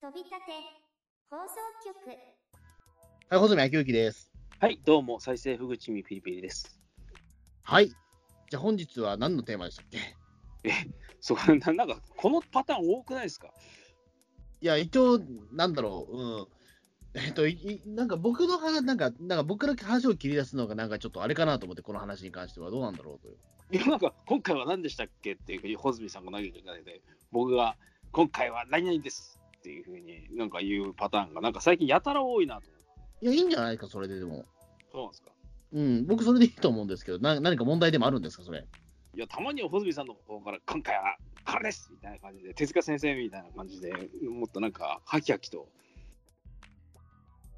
[0.00, 0.36] 飛び立て
[1.28, 1.96] 放送局
[3.30, 4.30] はい、穂積昭之です。
[4.60, 6.80] はい、どうも、再生ふぐちみピリピリです。
[7.64, 7.88] はい。
[7.88, 9.86] じゃあ本日は何のテーマでしたっ
[10.62, 10.70] け？
[11.20, 13.48] そうななんか、このパターン多くないですか？
[14.60, 16.46] いや、一応、なんだろう、うん。
[17.20, 23.36] えっと、いいなんか僕の話、なんか、なんか僕の話を切り出すのが、なんかちょっとあれかなと思って、この話に関してはどうなんだろうという。
[23.72, 27.02] いや、なんか、今回は何でしたっけっていうふうに、穂積さんが投げていただいて、
[27.32, 27.76] 僕が、
[28.12, 29.37] 今回は何々です
[29.68, 32.62] っていうふうになんか言うパターンが、なんか最近やたら多いなと。
[33.20, 34.46] いや、いいんじゃないか、それででも。
[34.90, 35.30] そうなんですか？
[35.72, 38.64] うん、僕それでいいと思うんですけど、な何か問題でもあるんですか、それ？
[39.14, 45.68] いや、たまには穂積さんの方から、今回はこれですみたいな感じで、手塚先生みたいな感じで、もっとなんか、ハキハキと。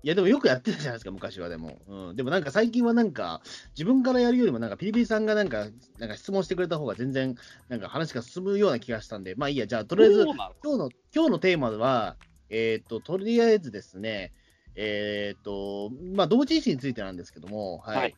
[0.02, 1.78] いや、でもよくやってたじゃないですか、昔はでも。
[1.86, 2.16] うん。
[2.16, 3.42] でもなんか最近はなんか、
[3.77, 5.66] 自分からやるよりも、なんかピリピリさんがなんか、
[5.98, 7.34] なんか質問してくれた方が全然、
[7.68, 10.36] なんか話が進むような気がしたんで、まあいいや、じゃあとりあえず、今
[10.72, 12.16] 日の、今日のテーマは、
[12.48, 14.32] えっ、と、とりあえずですね、
[14.74, 17.98] えっ、と、まあ、同人誌についてなんですけども、はい。
[17.98, 18.16] はい。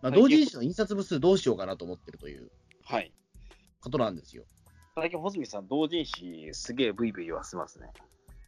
[0.00, 2.48] まあ、はい同人誌の印刷部数どうしようかなと思ってるという
[2.84, 3.12] はい。
[3.82, 4.44] ことなんですよ。
[4.96, 7.92] 最近、穂積さん、同人誌、すげえブイブイ言わせますね。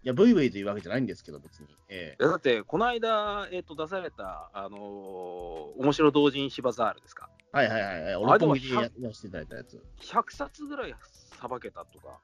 [0.02, 1.68] いや、ブイブイというわけじゃないんですけど、別に。
[1.88, 9.82] えいやだって、この間、えっと出された、あのー、面白同人誌バザールですか、えはいはいはい俺でももややらせていただいたやつ。
[10.00, 10.94] 100冊ぐらい
[11.38, 12.18] さばけたとか、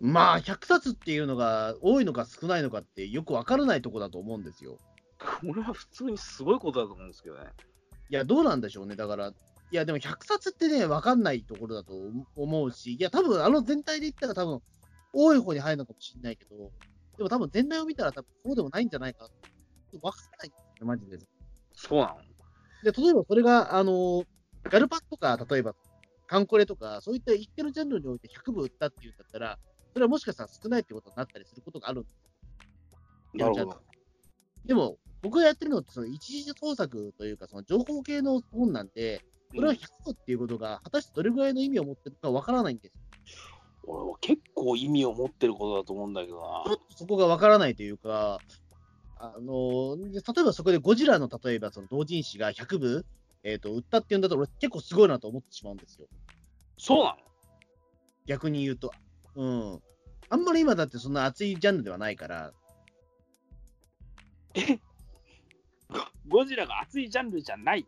[0.00, 4.78] まあ、100冊っていうのが多いのか少ないのかってよくわからないとこだと思うんですよ。
[5.18, 7.44] これは普通にすごいことだと思うんですけどね。
[8.10, 8.96] いや、どうなんでしょうね。
[8.96, 9.32] だから、い
[9.70, 11.94] や、でも100冊ってね、わかんないところだと
[12.36, 14.62] 思うし、いや、多分あの全体で言ったら多分、
[15.12, 16.70] 多い方に入るのかもしれないけど、
[17.16, 19.28] でも多分全体を見たら多分そうでもないんじゃないか。
[20.02, 21.18] わかんないんですよね、マジで。
[21.74, 22.22] そうなの？
[22.82, 24.24] で、例えばそれが、あの、
[24.64, 25.74] ガルパンとか、例えば、
[26.26, 29.58] カンコレとか、そういった一定のジャンルにおいて100部売ったっていうんだったら、
[29.92, 32.14] それはもしかしたら少ないってことになったりすることがあるんです
[33.34, 33.80] なるほど。
[34.64, 39.22] でも、僕がやってるのって、その一時創作というか、その情報系の本なんで、
[39.54, 43.02] これは100部っていうことが、果たしてどれぐらいの意味を持ってるかわからないんですよ。
[43.86, 46.36] 俺は結構意味を持ってることだと思うんだけど
[46.66, 48.40] ちょっとそこがわからないというか、
[49.18, 53.06] あの例えばそこでゴジラの例えばその同人誌が100部、
[53.44, 56.08] えー、と売ったっていうんだと、俺結構すごいなと思ってしまうんですよ。
[56.10, 56.18] な。
[56.78, 57.16] そうなの？
[58.26, 58.92] 逆に言うと。
[59.36, 59.80] うん。
[60.28, 62.52] あんまり今だってそんな熱いジャンルではないから、
[66.28, 67.86] ゴジラが熱いジャンルじゃない。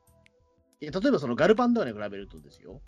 [0.80, 2.80] いや例えばそのガルパンとかに比べるとですよ。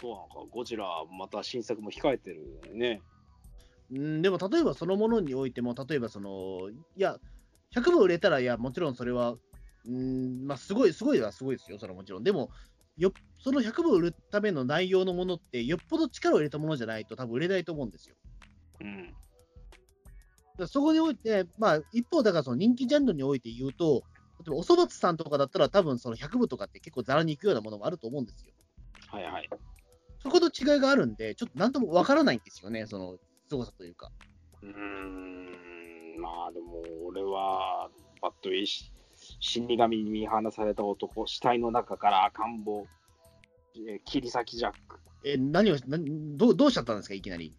[0.00, 0.34] そうなのか。
[0.50, 3.02] ゴジラ、また新作も控えてるよね。
[3.90, 7.16] うん、でも例えばそのものにおいても、例えばその、いや、
[7.74, 9.34] 100部売れたら、いや、もちろんそれは、
[9.86, 12.22] うん、まあ、すごい、すごいはすごいですよ、それはもちろん。
[12.22, 12.50] でも、
[12.96, 18.16] よその100部売るための内容のものって、よっぽど力を入れたものじゃないと、多分売れないと思うんですよ。
[18.80, 19.14] うん。
[20.58, 24.02] だそこにおいて、まあ、一方、だからその人気ジャンルにおいて言うと、
[24.40, 28.52] 例えばおそ松さんとかだったら、多分その100部とかって結構ざらに行くようなものもあると思うんですよ。
[29.08, 29.48] はいはい。
[30.22, 33.18] そこと違いがあるんで、ちょっとなんともわからないんですよね、その
[33.48, 34.10] 凄さというか。
[34.62, 37.88] うーん、まあでも、俺は、
[38.20, 38.92] パッといいし、
[39.40, 42.86] 死神に見放された男、死体の中から赤ん坊、
[43.76, 44.98] えー切り裂きジャック。
[45.24, 47.54] え、何を、何どうどうしちゃったんですか、いきなり？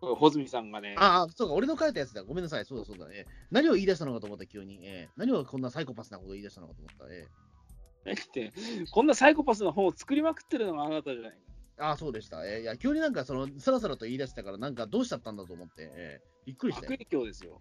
[0.00, 2.22] 穂積さんがね、ああ、そうか、俺の書いたやつだ。
[2.24, 2.64] ごめんなさい。
[2.64, 3.06] そうだそうだ。
[3.12, 4.80] えー何を言い出したのかと思った、急に。
[4.82, 7.14] えー何をこんなサイコパスなことを言い出したのかと思った。
[7.14, 8.52] えって
[8.90, 11.36] こんなサイコパスな本を作りまくってるのがあなたじゃないか。
[11.80, 12.46] ーああ、そうでした。
[12.46, 16.92] えーいや、急になんか、その、さらさらと言い出したから、なんかどうしちゃったんだと思って、えーびっくりしたよ。
[16.92, 17.60] 悪影響ですよ。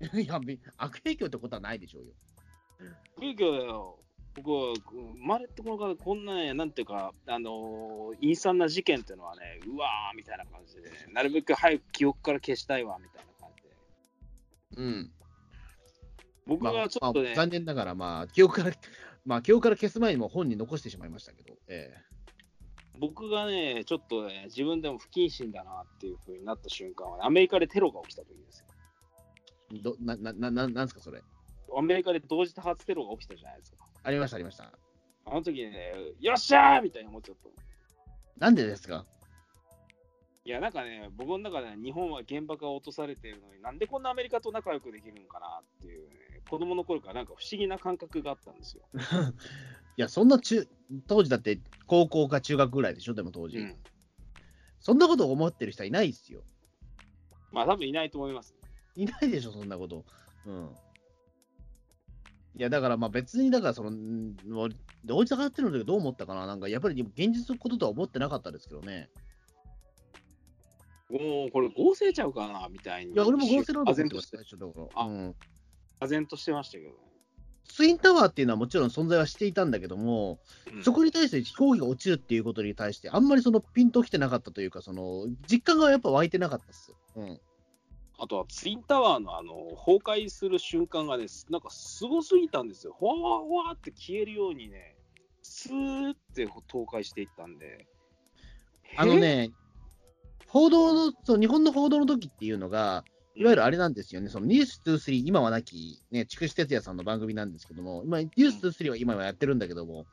[0.14, 2.12] いや、び悪影響ってことはないでしょうよ。
[3.16, 3.98] 悪影響だよ。
[4.34, 13.62] 僕は、生まれてこの方、こんなね、なんていうか、あのー陰惨な事件っていうのはね、うわーみたいな感じで、なるべく早く記憶から消したいわ、みたいな感じ
[14.76, 14.82] で。
[14.82, 15.12] うん。
[16.46, 18.76] 僕まあ、はちょっとね、まあ残念ながら、まあ、記憶から、
[19.26, 21.92] まあ、記憶から消す前にも本に残してしまいましたけど、え
[22.98, 28.66] 僕がね、ちょっとね、自分でも不謹慎だなっていう風になった瞬間は、ね、アメリカでテロが起きた時ですよ。
[29.72, 31.22] ーどな、な、な、ななんですか、それ？
[31.76, 33.78] アメリカで同時多発テロが起きたじゃないですか。
[34.02, 34.72] ありました、ありました。
[35.26, 37.50] あの時にね、よっしゃーみたいに思っちゃった。
[38.38, 39.04] なんでですか？
[40.44, 46.14] いや、なんかね、僕の中で、ね、日本は原爆が落とされているのに、なんでこんなアメリカと仲良くできるのかなっていう、ね、
[46.48, 48.82] 子供の頃からなんか不思議な感覚があったんですよ。
[49.98, 50.64] いや、そんな中、
[51.08, 53.58] 当時だって高校か中学ぐらいでしょ、でも当時。
[53.58, 53.76] うん。
[54.78, 56.44] そんなこと思ってる人はいないですよ。
[57.50, 58.54] まあ、多分いないと思います。
[58.94, 60.04] いないでしょ、そんなこと。
[60.46, 60.70] うん。
[62.56, 64.68] いや、だからまあ別に、だからその、んもう
[65.04, 66.46] 同時多発っていうのでどう思ったかな？
[66.46, 69.10] なんかやっぱり現実のこととは思ってなかったですけどね。
[71.10, 72.68] おお、これ合成ちゃうかな？
[72.68, 73.14] みたいに。
[73.14, 74.86] いや、俺も合成だと思唖ってました、最初だから。
[74.94, 75.34] あうん。
[76.00, 76.96] 唖然としてましたけどね。
[77.68, 80.38] ツインタワーっていうのはもちろん存在はしていたんだけども、
[80.74, 86.94] うんそこに対して飛行機が落ちるっていうことに対して、あんまりそのピンときてなかったというか、その実感がやっぱ湧いてなかったっす。
[87.16, 87.40] うん。
[88.18, 92.92] あとはツインタワーのあの崩壊する瞬間がね、なんかすごすぎたんですよ。
[92.92, 94.96] ほわほわほわって消えるようにね、
[95.42, 97.86] スーって倒壊していったんで。
[98.96, 99.50] あのね、
[100.48, 103.04] 報道の、そう日本の報道の時っていうのが、
[103.38, 110.06] いわゆるあれなんですよね、そのニュース23、今はなき、ね、筑紫哲也さんの番組なんですけども、今、ニュース23は今はやってるんだけども、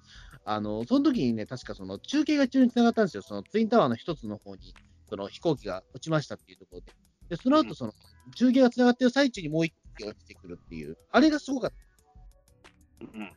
[0.46, 4.76] あの、その時にね、確かその中継が中につながったんですよ、そのツインタワーの一つの方に、
[5.10, 6.94] その飛行機が落ちましたっていうところで。
[7.30, 7.94] で、その後、その、
[8.36, 13.06] 中継がつながってる最中にもう一機落ちてくるっていう、あれがすごかった。
[13.06, 13.32] うん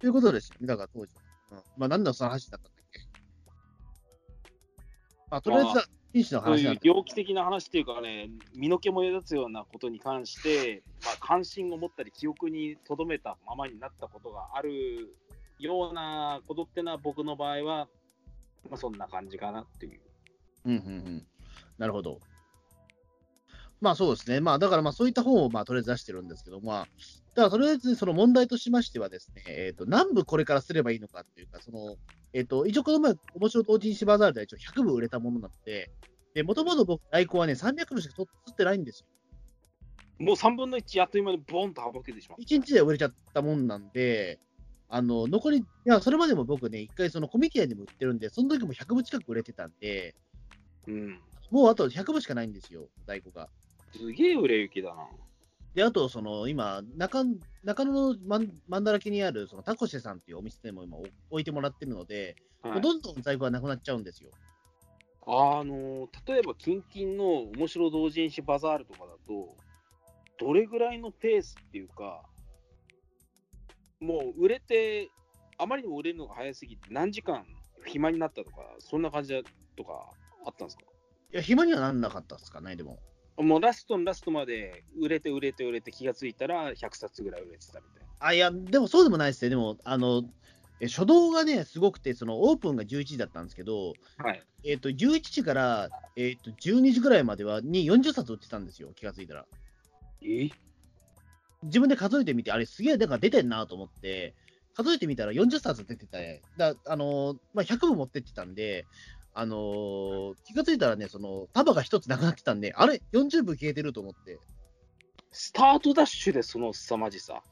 [0.00, 1.22] ということですよね、だから当時は。
[1.52, 2.73] うん、まあ、何のその話だった。
[5.30, 5.84] まあ、とりあえずは、
[6.14, 15.16] 紳士の話ないんだう猟奇的な話っていうかね、身の毛もよだつようなことに関して、まあ、関心を持ったり、記憶に留めたままになったことがある
[15.58, 17.88] ようなことってのは、僕の場合は、
[18.70, 20.00] まあ、そんな感じかなっていう。
[20.66, 20.80] うんうんう
[21.10, 21.26] ん。
[21.78, 22.20] なるほど。
[23.80, 24.40] まあそうですね。
[24.40, 26.86] まあだからまあそういった本をまあとりあえず出してるんですけど、まあ、
[27.34, 31.96] だからとりあえずその問題としましてはですね、えっ、と、何部これからすればいいのかっていうか、その、
[32.32, 35.90] えっ、と、一応この前、面白同人誌バザールでは一応100部売れたものなので、
[36.34, 39.06] で、もともと僕、在庫はね、300部しか取ってないんですよ。
[40.18, 42.40] もう3分の1、あっという間にボンと省けてしまう。
[42.40, 44.38] 1日で売れちゃったもんなんで、
[44.88, 50.14] あの、残り、いや、それまでも僕ね、一回そのコミティアでも売ってるんで、その時も100部近く売れてたんで、
[50.86, 51.20] うん。
[51.50, 53.48] もうあと100部しかないんですよ、在庫が。
[53.98, 55.08] すげえ売れ行きだな。
[55.74, 57.24] で、あと、その、今、中
[57.64, 64.30] 中野のマンマンダラケにある、その、タコシェさんっていうお店でも今お置いてもらってるので、はいどんどん在庫がなくなっちゃうんですよ。
[65.26, 69.56] あの例えば、近々の面白同人誌バザールとかだと、
[70.38, 72.22] どれぐらいのペースっていうか、
[74.00, 75.10] もう売れて、
[75.58, 77.44] あまりにも売れるのが早すぎて、何時間
[77.84, 79.40] 暇になったとか、そんな感じだ
[79.76, 80.10] とか
[80.46, 80.84] あったんですか？
[81.32, 82.98] いや、暇にはなんなかったですかね、でも。
[83.36, 88.08] もうラストのラストまで売れて売れて売れて気がついたら100冊ぐらい売れてたみたいな。
[88.20, 89.50] あ、いや、でもそうでもないですね。
[89.50, 90.22] でも、あの、
[90.80, 94.42] え初動がね、すごくて、その、オープンが11時だったんですけど、はい。
[94.64, 99.46] えっ、と、11時から、えっ、と、12時ぐらいまでは、に40冊売ってたんですよ、気がついたら。
[100.22, 100.48] え？
[101.64, 104.34] 自分で数えてみて、あれすげえ、だから出てんなと思って、
[104.74, 108.86] 数えてみたら40冊出てて、だあのーまあ、100部持ってってたんで、
[109.34, 114.38] あのー気がついたらね、その束が一つなくなってたんで、あれ、40部消えてると思って、
[115.32, 117.42] スタートダッシュでその凄まじさ。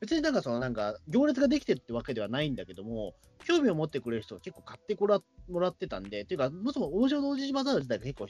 [0.00, 8.26] 別になんかそのなんか行列ができてるってわけではないんだけども、興味を持ってくれる人が結構買ってこらもらってたんで、っていうか、もそも面白同時バザール自体が結構、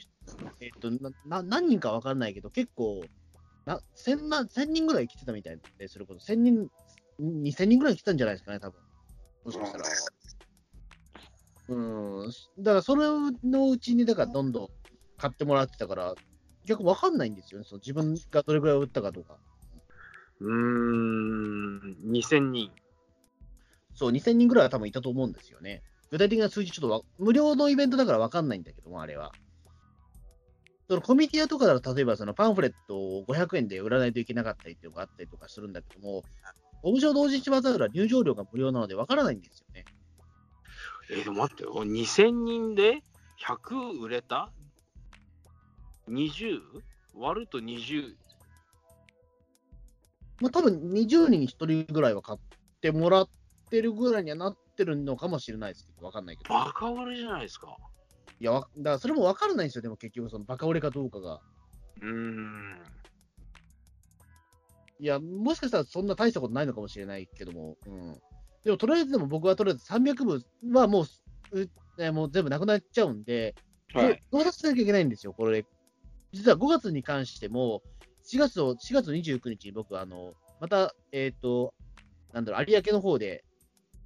[0.61, 3.05] えっと、なな何人かわからないけど、結構、
[3.65, 6.67] な 1000, 万1000人ぐらい来てたみたいで、それこそ1000人、
[7.19, 8.79] 2000人ぐらい来たんじゃないですかね、多分
[9.45, 9.83] もしかしたら。
[11.69, 12.31] うん、
[12.63, 13.05] だからそれ
[13.43, 14.67] のうちに、だからどんどん
[15.17, 16.15] 買ってもらってたから、
[16.65, 19.37] 逆わかんないんですよね、その自分がどれぐらい売ったかとか。
[20.39, 22.71] うーん、2000人。
[23.93, 25.83] そう、2000人ぐらいは多分いたと思うんですよね。
[26.09, 29.31] 具体的な数字ちょっとわ無料のイベントだからわかんないんだけども、あれは。
[30.87, 36.23] そのコミティアとかだと、例えばそのパンフレットを500円で売らないといけなかったりっていうのがあったりとかするんだけども、
[36.81, 39.85] 面白同時市バザールは入場料が無料なのでわからないんですよね。
[41.09, 43.01] えー、でも待ってよ、2000人で
[43.37, 44.51] 100売れた
[46.07, 46.59] ?20?
[47.15, 48.15] 割ると20。
[50.41, 52.39] まあ多分20人に1人ぐらいは買っ
[52.81, 53.29] てもらっ
[53.69, 56.53] てるぐらいにはなってるのかもしれないですけど、わかんないけど。
[56.53, 57.75] バカ売れじゃないですか。
[58.39, 61.41] いや、わだからそれもわからないんですよ、でも結局、そのバカ売れかどうかが。
[62.01, 62.77] うーん。
[64.99, 68.19] いや、もしかしたらそんな大したことないのかもしれないけども、うん。
[68.63, 73.55] でも、とりあえずでも僕はとりあえず300部はもう、うねもう全部なくなっちゃうんで、
[73.93, 74.23] はい。
[74.31, 75.65] どうさせなきゃいけないんですよ、これ。
[76.31, 77.81] 実は5月に関しても、
[78.25, 81.73] 4月を、4月29日に僕、あの、また、えっ、と、
[82.33, 83.43] なんだろう、有明の方で、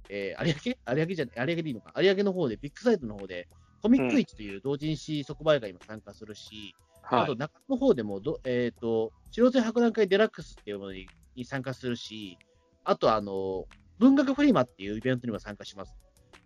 [0.08, 0.54] えー有
[0.86, 0.94] 明？
[0.96, 3.48] 有明じゃない、有明でいいのか、有明の方で、ビッグサイトの方で、
[3.82, 7.26] コミック市という同人誌即売会にも参加するし、あはい。
[7.26, 11.06] と中野の方でもど、えっ、と、白瀬博覧会デラックスっていうものに
[11.36, 12.38] に参加するし、
[12.84, 13.66] あと、あの、
[14.04, 15.96] 文学フリマっていうイベントにも参加します。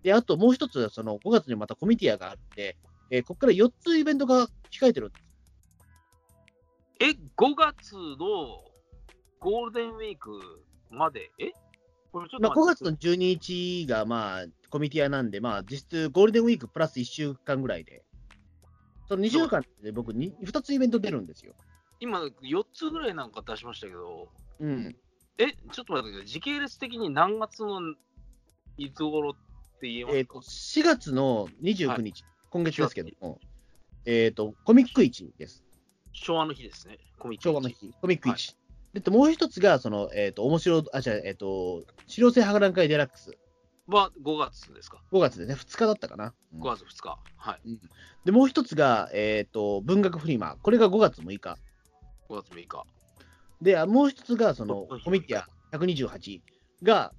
[0.04, 2.76] で、あともう一つ、その5月にまたコミティアがあって、
[3.10, 5.34] えーここから4つイベントが控えてるんです。
[7.00, 7.16] え、5
[7.56, 8.62] 月の
[9.40, 10.38] ゴールデンウィーク
[10.90, 11.52] まで、え？
[12.12, 18.04] これちょっまあ、5と待って月の12日が、まあ、コミティアなんで、まあ、実質ゴールデンウィークプラス1週間ぐらいで、
[19.08, 21.54] その2週間で僕に、2つイベント出るんですよ。
[21.98, 24.28] 今、4つぐらいなんか出しましたけど、
[24.60, 24.96] うん。
[25.38, 26.26] え、ちょっと待ってください。
[26.26, 27.80] 時系列的に何月の
[28.76, 29.34] いつ頃っ
[29.80, 33.38] て言えますか、えっ、と、4月の29日、今月ですけども、
[34.04, 35.64] えっ、と、コミック市です。
[36.12, 36.98] 昭和の日ですね。
[37.18, 38.56] コミック昭和の日、コミック市。
[38.92, 43.36] でともう一つが、その、えっ、と、面白、あ、じゃえっ、と、資料性博覧会デラックス。
[43.86, 46.34] は5月ですか？5月でね、2日だったかな。
[46.52, 47.18] うん5月2日。
[47.36, 47.78] はい。
[48.24, 50.56] で、もう一つが、えっ、と、文学フリマ。
[50.62, 51.56] これが5月6日。
[52.28, 52.84] 5月6日。
[53.60, 55.46] で、あもう一つが、そのはい、コミティア
[55.76, 56.40] 128
[56.82, 57.12] が、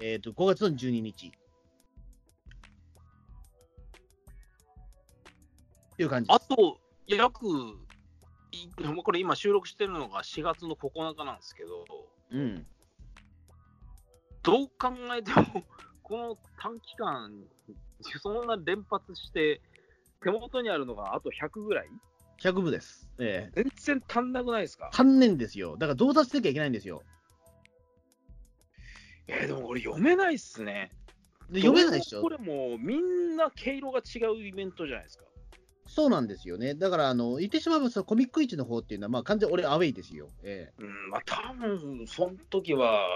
[0.00, 1.28] えっ、と、5月の12日。
[1.28, 1.30] っ
[5.96, 6.32] ていう感じ。
[6.32, 7.46] あと、約、
[8.52, 8.68] い
[9.04, 11.84] これ今収録してるのが4月の9日なんですけど、
[12.32, 12.66] うん。
[14.42, 15.64] どう考えても、
[16.02, 17.44] この短期間、
[18.22, 19.60] そんな連発して、
[20.22, 21.88] 手元にあるのがあと100ぐらい
[22.42, 23.08] 100部です。
[23.18, 24.90] ええ全然足んなくないですか？
[24.92, 25.76] 足んねんですよ。
[25.76, 27.02] だから、到達しなきゃいけないんですよ。
[29.28, 30.90] えー、でも俺読めないっすね。
[31.50, 32.22] で読めないでしょ？
[32.22, 32.28] こ。
[32.28, 35.24] れもうみんな毛色が違うイベントじゃないですか。
[35.86, 36.74] そうなんですよね。
[36.74, 40.30] だから、あの、言ってしまえば、そのコミック市の方っていうのは、まあ、完全に俺アウェイですよ。
[40.44, 43.08] ええうん、まあ多分その時は、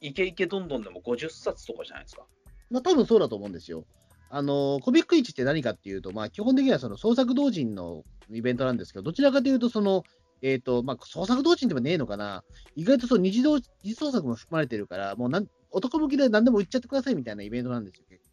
[0.00, 2.24] イケイケどんどんでも50冊とかじゃないですか。
[2.70, 3.84] まあ、多分そうだと思うんですよ。
[4.30, 10.04] あの、コミック市って何かっていうと、まあ、基本的にはその創作同人のイベントなんですけど、どちらかというと、その、
[10.42, 12.44] えっ、と、まあ、創作同人でもねえのかな。
[12.76, 18.28] 意外とその二次同二次創作も含まれてるから、もうなん男向きで何でも売っちゃってくださいみたいなイベントなんですよ、結構。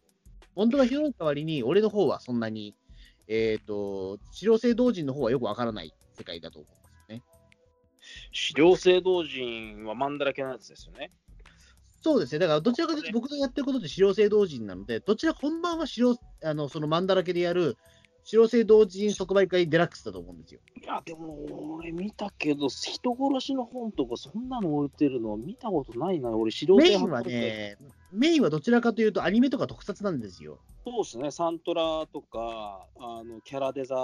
[0.54, 2.74] 本当が広い代わりに、俺の方はそんなに、
[3.28, 7.22] えっ、と、治療性同人の方はよくわからない世界だと思うんですよね。
[8.32, 11.10] 資料性同人はマンだらけのやつですよね。
[12.02, 12.38] そうですね。
[12.38, 17.76] だから、どちらかというと、僕がやってることって、資料性同人なので、どちら本番は資料、あの、そのマンだらけでやる、
[18.26, 20.60] 資料性同人即売会デラックスだと思うんですよ。
[20.82, 26.30] いや、でも俺見たけど、人殺しの本とかそんなの置いてるの見たことないな。
[26.30, 27.78] 俺、資料性メインはね、
[28.10, 30.58] メインはどちらかというと、アニメとか特撮なんですよ。
[30.84, 33.94] そうですね、サントラとか、あのキャラデザ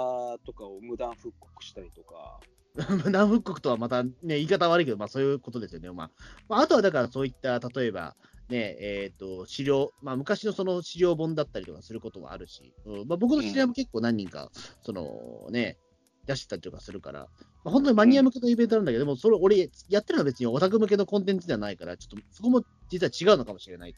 [0.45, 2.39] とかを無断復刻したりとか。
[3.05, 5.91] 南復刻とはまたね、言い方悪いけど、まあそういうことですよね。
[5.91, 6.11] まあ、
[6.47, 8.15] まあ、あとはだからそういった、例えば、
[8.49, 14.49] ね、えっ、と、資料、まあ昔のその資料本だったりとかすることもあるし、うんまあ、僕の知り合いも結構何人か、
[14.81, 15.77] そのね、
[16.25, 17.27] 出してたりとかするから、
[17.63, 23.95] まあ、本当にマニア向けのイベントなんだけど、でもそれ俺、やってるのは別にオタク向けのコンテンツではないから、ちょっとそこも実は違うのかもしれない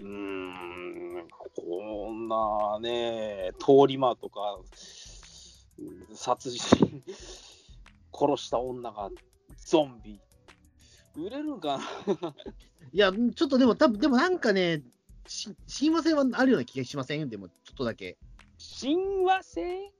[0.00, 0.02] う。
[0.02, 4.58] ん、こんなね、通り魔とか、
[5.78, 7.02] うん殺人、
[8.12, 9.10] 殺した女が
[9.56, 10.20] ゾンビ、
[11.16, 11.84] 売れるんかな。
[12.92, 14.82] いや、ちょっとでも、多分でもなんかね、
[15.26, 17.28] し親和性はあるような気がしません？
[17.28, 18.18] でも、ちょっとだけ。
[18.58, 19.92] 親和性？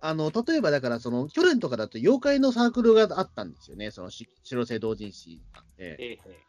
[0.00, 5.96] あの、例えばだから、その、去年とかだと妖怪のサークルがあったんですよね、その、し白星同人誌があって。
[5.98, 6.46] ええ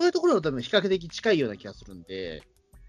[0.00, 2.44] そういうところは多分比較的近いような気がするんで、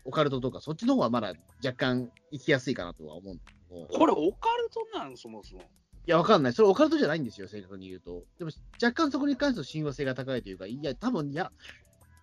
[0.05, 1.33] オカルトとか、そっちの方はまだ
[1.65, 3.87] 若干行きやすいかなとは思うんだけど。
[3.87, 5.17] これ、オカルトなん？
[5.17, 5.63] そもそも。
[6.09, 6.53] いや、わかんない。
[6.53, 8.23] それオカルトじゃないんですよ、正確に言うと。
[8.39, 8.49] でも、
[8.81, 11.51] 若干そこに関しての親和性が高いというか、いや、多分いや、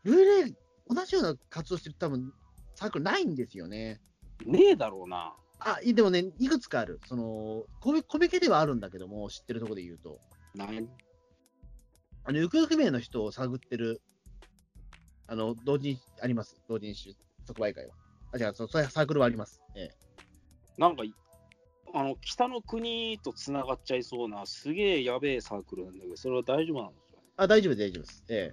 [0.05, 0.52] 幽霊、
[0.88, 2.33] 同じような活動してる多分、
[2.75, 4.00] サークルないんですよね。
[4.45, 5.37] ねえだろうな。
[5.61, 6.99] あ、いでもね、いくつかある。
[7.05, 10.19] その、コミコミケではあるんだけども、知ってるところで言うと。
[10.57, 10.90] 何
[12.25, 14.02] あの、行方不明の人を探ってる、
[15.28, 16.61] あの、同時にあります。
[16.69, 16.97] 同時に
[17.47, 17.95] 即売会は。
[18.33, 19.62] あ、じゃあ、そうそうサークルはあります。
[19.76, 19.90] ええ。
[20.76, 21.14] なんかい、
[21.97, 28.25] あの、北の国とつながっちゃいそうな、すげえやべえサークルなんだけど、それは大丈夫なんですかねあ、大丈夫です、大丈夫です。
[28.29, 28.53] え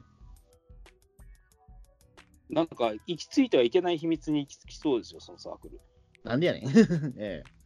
[2.50, 5.82] なんか、行き着いてはいけない秘密に行き着きそうですよ、そのサークル。
[6.24, 6.30] え。
[6.30, 6.64] なんでやねん。
[7.20, 7.64] ええ。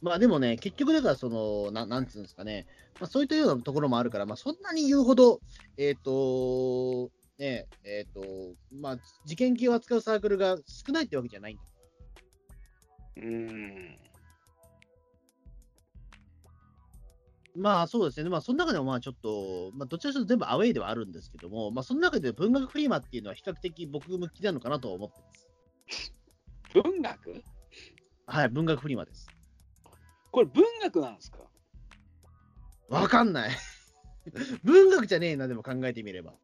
[0.00, 2.66] まあでもね、結局だから、その、ななんつうんですかね、
[2.98, 5.42] まあ、そういったようなところもあるから、まあそんなに言うほど、
[5.76, 8.24] えっ、と、ねえ、っ、と、
[8.72, 11.62] まあ、事件系を扱うサークルが少ないってわけじゃないんだ
[13.18, 13.98] うーん。
[17.56, 25.48] まあそうですね、まあその中でもまあちょっと、まあどちらかというと全部アウェイではあるんですけども、まあその中で文学フリマっていうのは比較的僕向きなのかなとは思ってます。
[26.72, 27.42] 文学？
[28.26, 29.32] はい、文学フリマです。
[30.30, 31.38] これ文学なんですか？
[32.88, 33.50] わかんない。
[34.62, 36.34] 文学じゃねえな、でも考えてみれば。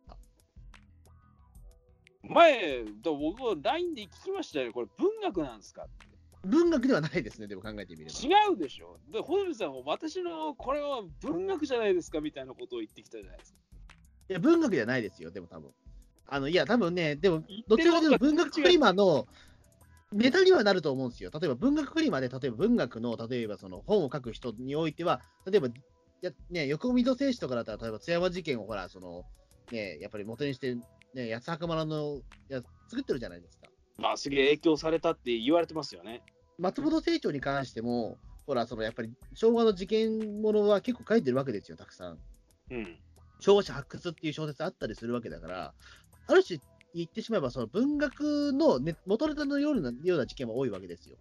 [2.23, 6.13] 前、だ僕は LINE で聞きましたよ、これ文学なんですかって。
[6.44, 8.50] 文学ではないですね、でも考えてみれば。
[8.50, 8.98] 違うでしょ。
[9.10, 13.58] で、ホルムさんも私のこれは文学じゃないですかみたいなことを言ってきたじゃないですか。
[14.30, 15.70] いや、文学じゃないですよ、でも多分。
[16.26, 19.26] あの、いや、多分ね、でも、どちらかというと文学フリマの
[20.12, 21.30] ネタにはなると思うんですよ。
[21.32, 25.68] 例えば文学フリマで、例えば文学の、例えばその本を書く人においては、例えば、
[26.20, 29.24] やね、横溝正史とかだったら、例えば津山事件をほら、その、
[29.70, 30.76] ね、やっぱり元にして、
[31.14, 33.66] ね、八つ袴のや作ってるじゃないですか。
[33.98, 36.22] まあ、すげえ影響されたって言われてますよね。
[36.58, 42.18] 松本清張に関しても、ほら、そのやっぱり昭和の事件ものは結構書いてるわけですよ、たくさん。
[42.70, 42.99] うん。
[43.40, 45.75] 昭和史発掘っていう小説あったりするわけだから、
[46.26, 46.61] ある種
[46.94, 51.16] 言ってしまえば、その文学の、ね、元ネタのようなような事件も多いわけですよ。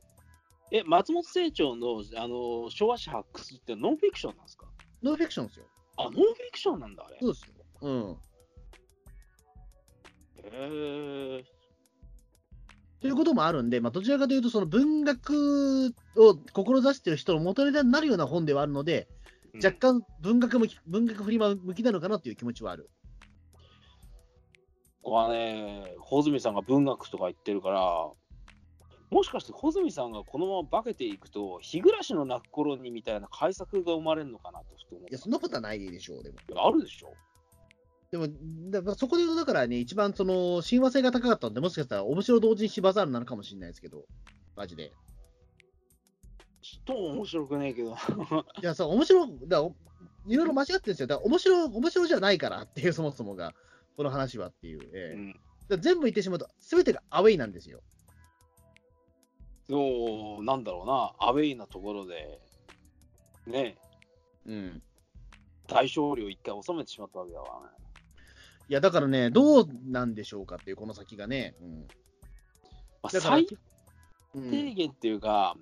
[0.71, 4.67] え、松本清張のあの昭和史発掘ってノンフィクションなんですか？
[5.01, 5.65] ノンフィクションですよ。
[5.97, 7.17] あ、ノンフィクションなんだ、あれ。
[7.19, 7.53] そうですよ。
[7.81, 8.17] うん。
[10.45, 11.43] へえ。
[13.03, 19.09] ということもあるんで、まあ、どちらかというと、その文学を志している人の元ネタになるような本ではあるので、
[19.61, 22.89] 若干文学向き、文学フリマ向きなのかなという気持ちはある。
[25.01, 28.09] ここはね、穂積さんが文学とか言ってるから、
[29.11, 36.37] もしかして穂積さんがこのまま化けていくと、日暮らしの泣く頃にみたいな改作が生まれるのかなとふと思っいや、そんなことはないでしょう、でも。
[36.55, 36.65] た。
[36.65, 37.13] あるでしょ
[38.13, 38.27] でも、
[38.69, 44.05] だからそこで言うと、だからね、一番その親和性が高かったんで、もしかしたら面白同人誌バザールなのかもしれないですけど、
[44.55, 44.91] マジで。
[46.61, 47.97] ちょっと面白くねえけど。
[48.61, 49.57] いや、そう、面白い、だ
[50.27, 51.07] いろいろ間違ってるんですよ。
[51.07, 53.55] だから面白い、面白いじゃないからっていう、そもそもが、
[53.97, 54.91] この話はっていう。
[54.93, 55.39] ええうん
[55.79, 57.81] 全部言ってしまうと、すべてがアウェイなんですよ。
[59.67, 62.39] そう、なんだろうな、アウェイなところで、
[63.47, 63.77] ね、
[64.45, 64.83] うん。
[65.65, 67.82] 大勝利を一回収めてしまったわけだからね。
[68.69, 71.55] いや、だからね、どうなんでしょうかっていう、この先がね。
[71.61, 71.87] うん、
[73.01, 73.47] まあ、だから最
[74.35, 75.55] うん低限っていうか、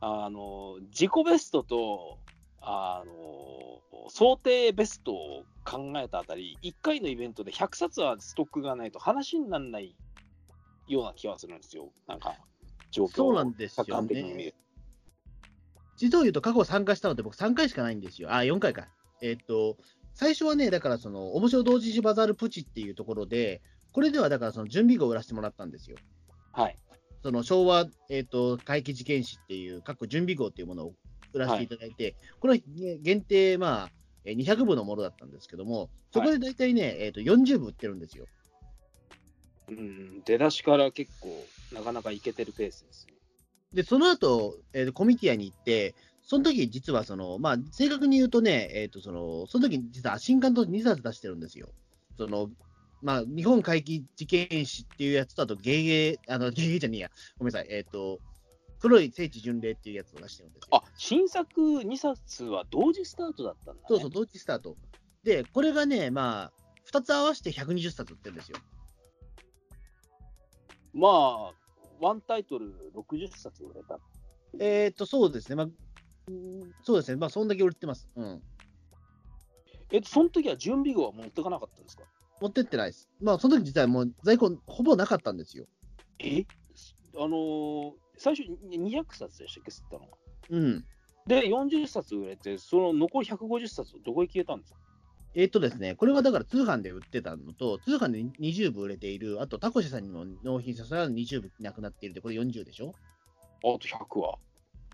[0.00, 2.18] あの自己ベストと
[2.60, 9.96] あの想定ベストを考えたあたり、1回のイベントで100冊はストックがないと話にならない
[10.88, 12.34] ような気はするんですよ、なんか、
[12.90, 14.54] 状況をそうなんですよね
[15.96, 18.34] 実を言うと、過去参加したのって僕3回しかないんですよ。
[18.34, 18.88] あ、4回か。
[19.20, 19.76] えーっと、
[20.14, 23.60] 最初はね、だからその、面白同時誌バザールプチっていうところで、
[23.92, 25.96] これではだからその準備号を売らせてもらったんですよ。
[26.52, 26.78] はい。
[27.22, 30.94] その昭和、えーっと、怪奇事件史っていう、過去準備号っていうものを
[31.32, 33.90] 売らせていただいて、これはね限定、まあ、
[34.24, 38.26] えー200部のものだったんですけども、そこで大体ね、えーっと、40部売ってるんですよ。
[39.68, 43.14] うん、出だしから結構、なかなかいけてるペースですね。
[43.72, 45.94] で、その後、えーとコミティアに行って、
[46.32, 51.68] その時実はその、まあ、正確に言うとね、えーとそのその時実は新刊と2冊出してるんですよ。
[52.16, 52.48] その
[53.02, 58.20] まあ、日本怪奇事件史っていうやつと、あと、ゲーゲー、あの、ゲーゲーじゃねえや、ごめんなさい、えっ、と、
[58.78, 60.68] 黒い聖地巡礼っていうやつを出してるんですよ。
[60.76, 63.86] あ新作2冊は同時スタートだったんだね。
[63.88, 64.76] そうそう、同時スタート。
[65.24, 66.52] で、これがね、まあ、
[66.92, 68.58] 2つ合わせて120冊売ってるんですよ。
[70.94, 71.52] まあ、
[72.00, 73.98] ワンタイトル60冊売れた。
[74.60, 75.72] えっ、と、そうですね、まあ、うん
[76.82, 78.08] そうですね、まあ、そんだけ売ってます。
[78.16, 78.42] うん。
[79.90, 82.04] え、その時は準備号は持ってかなかったんですか？
[82.40, 83.08] 持ってってないです。
[83.20, 85.66] まあ、その時実はもう在庫ほぼなかったんですよ。
[86.18, 86.44] え？
[87.16, 90.12] あのー最初に200冊でしたっけ、吸ったのが。
[90.50, 90.84] うん。
[91.26, 94.78] で、40冊売れて、その残り150冊、どこへ消えたんですか？
[95.34, 102.92] えっ、とですね、これはだから通販で売ってたのと、通販で20部売れている、あとタコシさんにも納品させたら20部なくなっているで、これ40でしょ？
[103.64, 104.38] あと100は。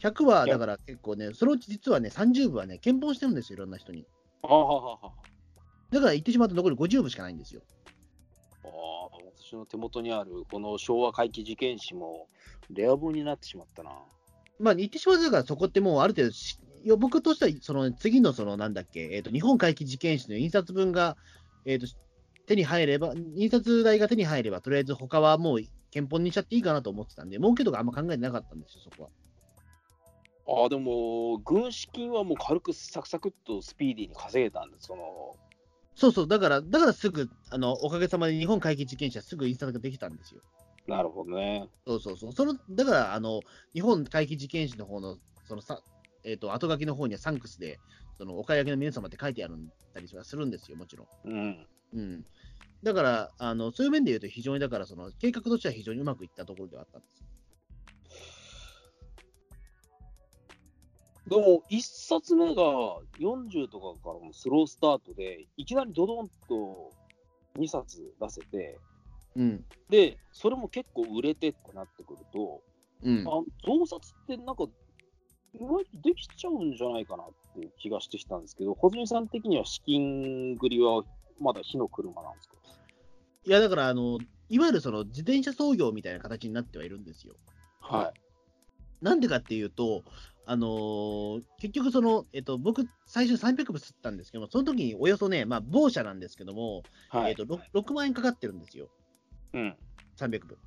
[0.00, 4.06] 100はだから結構ね、そのうち実はね、30部はね、検討してるんですよ、いろんな人に。
[4.42, 5.12] ああ、ははは
[5.90, 7.62] だから言ってしまうと残り50部しかないんですよ。
[8.64, 8.70] ああ、
[9.36, 12.28] 私の手元にあるこの昭和回帰事件史も
[12.70, 13.90] レア本になってしまったな。
[14.60, 21.16] まあ言ってしまうと、だからそこってもうある程度し、いや僕としてはその次のそのなんだっけ、えっ、と、日本回帰事件史の印刷分が、
[21.64, 21.86] えっ、と、
[22.46, 29.10] 手に入れば、印刷代が手に入れば、とりあえず他はもう検本にしちゃっていいかなと思ってたんで、儲けとかあんま考えてなかったんですよ、そこは。
[30.48, 35.02] ああ、でも、軍資金はもう軽くサクサクっとスピーディーに稼げたんです、その、
[35.94, 40.40] そうそう、だから、だからすぐ、あの、おかげさまで日本回帰事件史はすぐ印刷ができたんですよ。
[40.86, 41.68] なるほどね。
[41.86, 42.32] そうそうそう。
[42.32, 43.42] その、だから、あの、
[43.74, 45.82] 日本回帰事件史の方の、そのさ、
[46.24, 47.80] えっ、と、後書きの方にはサンクスで、
[48.16, 51.08] その、お買い上げの皆様って書いてあるんたりはするんですよ、もちろん。
[51.24, 51.66] うん。
[51.94, 52.24] うん。
[52.84, 57.24] だから、あの、そういう面で言うと、非常に、だから、その、計画としては非常にうまくいったところではあったんです。
[61.28, 62.62] でも、1冊目が
[63.18, 66.92] 40とかからのスロースタートで、いきなりドドンと
[67.58, 68.80] 2冊出せて、
[69.36, 69.64] うん。
[69.90, 72.62] で、それも結構売れてってなってくると、
[73.02, 73.24] うん。
[73.26, 73.30] あ
[73.66, 74.64] 増刷ってなんか、
[75.54, 81.02] 意外とできちゃうんじゃないかなっていう気がしてきたんですけど、小泉さん的には資金繰りは
[81.40, 82.54] まだ火の車なんですか？
[83.44, 87.34] いや、だから、あの、いわゆるその自転車操業みたいな形になってはいるんですよ。
[87.80, 88.12] は
[89.00, 90.02] なんでかっていうと、
[90.50, 97.16] あのー結局その、えっと、僕、最初300部吸ったんですけども、その時におよそね、まあ、某社なんですけども、い。
[97.16, 97.30] はい。
[97.30, 98.88] えっと 6, 6万円かかってるんですよ、
[99.52, 99.76] うん。
[100.16, 100.58] 300部。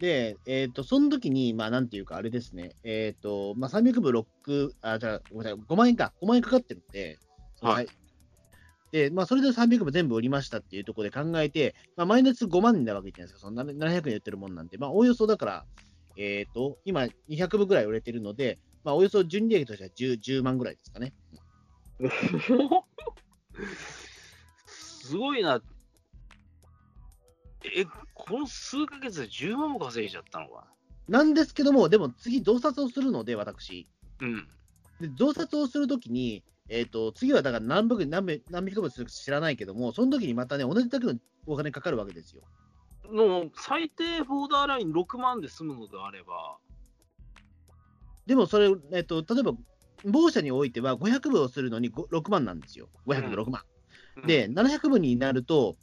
[0.00, 7.20] で、えっ、と、その時に、まあ、なんていうか、あれですね、えっ、と、まあ、300部6、あ、じゃあ、ごめんなさい、5万円か、5万円かかってるんで、
[7.60, 7.86] はい。
[8.92, 15.64] で、まあ、それで300部全部売りましたっていうところで考えて、まあ、マイナス5万になるわけじゃないですか、その700円売ってるもんなんで、まあ、おおよそだから、
[16.16, 21.14] えっ、と、今、200部ぐらい売れてるので、まあ、およそ純利益としては 10, 10万ぐらいですかね。
[24.66, 25.62] すごいな。
[27.74, 30.66] え、この数ヶ月で10万も稼いじゃったのか。
[31.08, 33.88] なんですけども、でも次、増刷をするので、私。
[34.20, 34.48] うん。
[35.00, 41.14] で増刷をするときに、えっ、と、次はだから何百何百何百部するか知らないけども、その時にまたね、同じだけの
[41.46, 42.42] お金かかるわけですよ。
[43.12, 46.56] の最低ボーダーライン6万で済むのであれば、
[48.24, 49.52] でもそれ、えっ、と、例えば、
[50.06, 52.88] 某社においては500部をするのにご6万なんですよ。
[53.06, 53.62] 500部6万。
[54.16, 55.76] うんで、700部になると、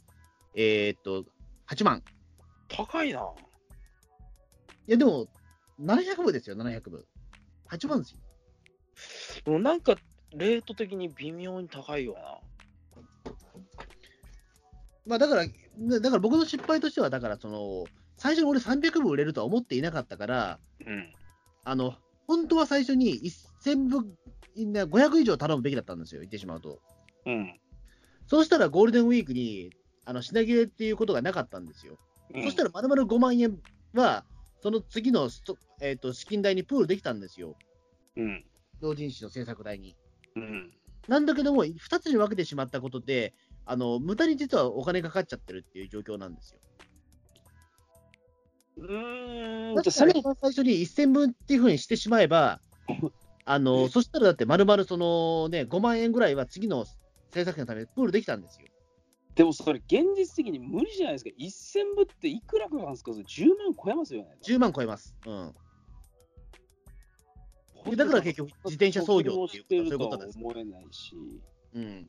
[0.56, 1.24] えっ、と、
[1.68, 2.02] 8万。
[2.68, 3.20] 高いな。
[3.20, 3.22] い
[4.88, 5.28] や、でも、
[5.80, 7.06] 700部ですよ、700部。
[7.70, 8.18] 8万ですよ。
[9.44, 9.94] でもなんか、
[10.34, 12.38] レート的に微妙に高いよな。
[15.06, 15.46] まあ、だから、
[16.00, 21.12] だから僕の失敗としては、だから、その、最初に俺300部売れるとは思っていなかったから、うん。
[21.64, 21.94] あの、
[22.26, 23.20] 本当は最初に
[23.64, 24.16] 1000部、
[24.56, 26.80] な500以上頼むべきだったんですよ、言ってしまうと。
[27.26, 27.58] うん。
[28.26, 29.70] そうしたらゴールデンウィークに、
[30.04, 31.98] あの品切れっていうことがなかったんですよ。
[32.44, 33.58] そしたら、まるまる5万円
[33.94, 34.24] は、
[34.62, 37.56] その次のスト、えー、と資金代にプールできたんですよ、
[38.16, 38.44] うん。
[38.80, 39.96] 同人誌の制作代に。
[40.44, 40.72] うん。
[41.08, 43.34] なんだけども、2つに分けてしまったことで、
[43.66, 46.60] あの無駄に実はお金かかっちゃってるっていう状況なんですよ。
[48.76, 49.74] うーん。
[49.76, 52.60] だじゃあ、せめて最初に1000分っていうふうにしてしまえば、
[53.44, 56.84] あのそしたらだって、まるまるその、ね、5万円ぐらいは次の
[57.32, 58.68] 制作費のためにプールできたんですよ。
[59.34, 61.30] でもそれ、現実的に無理じゃないですか。
[61.30, 63.12] 1000部っていくらかかるんですか？
[63.12, 64.36] それ ?10 万超えますよね。
[64.42, 65.14] 10万超えます。
[65.26, 65.54] うん。
[67.88, 70.38] でだから結局、自転車操業っていうそういうことです。
[70.38, 71.14] 思えないし。
[71.74, 72.08] うん。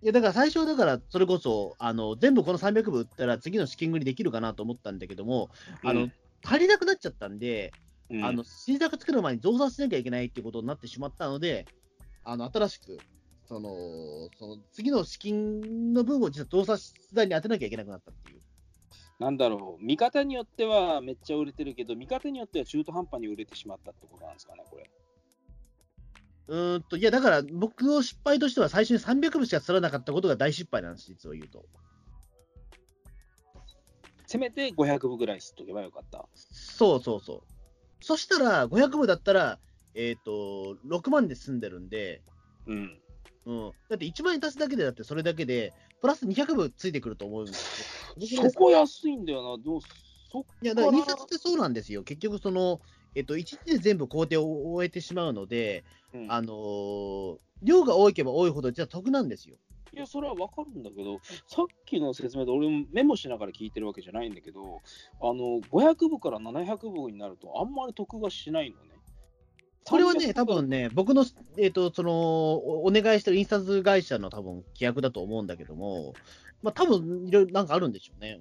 [0.00, 5.50] いや、だから最初はだから、それこそ、あの、全部この300部売ったら次の資金繰りできるかなと思ったんだけども、
[5.82, 6.08] あの、
[6.44, 7.72] 足りなくなっちゃったんで、
[8.10, 11.66] うん、あの、新作作る前に増産しなきゃいけないっていうことになってしまったので、
[12.24, 12.98] あの、新しく、
[13.48, 13.70] その、
[14.38, 16.78] その次の資金の分を実は増産
[17.12, 18.40] 代に当てなきゃいけなくなったっていう。
[19.18, 24.90] なんだろう、見方によってはめっちゃ売れてるけど、見方によっては中途半端に売れてしまったってことなんですかね、これ。
[26.48, 31.64] うーんと、いや、だから僕の失敗としては最初に300部しか釣らなかったことが大失敗なんです、実を言うと。
[34.26, 36.28] せめて500部ぐらい吸っとけばよかった。
[36.34, 38.04] そうそうそう。
[38.04, 39.58] そしたら、500部だったら、
[39.94, 42.22] えっ、と、6万で済んでるんで、
[42.66, 43.00] うん。
[43.46, 43.72] うん。
[43.88, 48.42] だって1万円足すだけで、だってそれだけで、プラス200部ついてくると思うんですよ。
[48.50, 49.62] そこ安いんだよな。
[49.62, 49.80] でも、
[50.30, 52.02] そっいや、だから印刷ってそうなんですよ。
[52.02, 52.80] 結局、その、
[53.14, 55.84] えっ、と、1日で全部工程を終えてしまうので、
[56.14, 59.56] うんあのー量が多ければ多いほど、じゃあ得なんですよ。
[59.92, 64.80] いや、それはわかるんだけど、さっきの説明で俺もメモしながら聞いてるわけじゃないんだけど、
[65.20, 68.97] あの、500部から700部になると、あんまり得がしないのね。
[69.88, 71.24] これはね、300多分ね、僕の、
[71.56, 76.14] えっ、と、その、おお願いしてる印刷会社の多分規約だと思うんだけども、
[76.62, 78.38] まあ、多分いろいろなんかあるんでしょうね。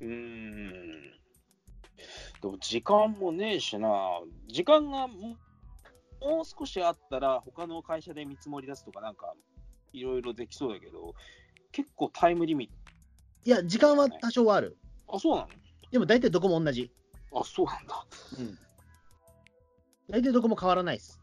[0.00, 1.20] うーん。
[2.40, 3.88] でも時間もねえしな。
[4.48, 5.36] 時間がも
[6.20, 9.34] もう少しあったら、他の会社で見積もり出すとか、なんか、
[9.92, 11.14] いろいろできそうだけど、
[11.72, 14.76] 結構タイムリミッいや、時間は多少はある。
[15.06, 15.16] ト。
[15.16, 15.48] あ、そうな
[15.90, 16.92] でも大体どこも同じ。
[17.32, 18.06] のあ、そうなんだ。
[18.38, 18.58] うん。
[20.10, 21.20] 大体どこも変わらないです。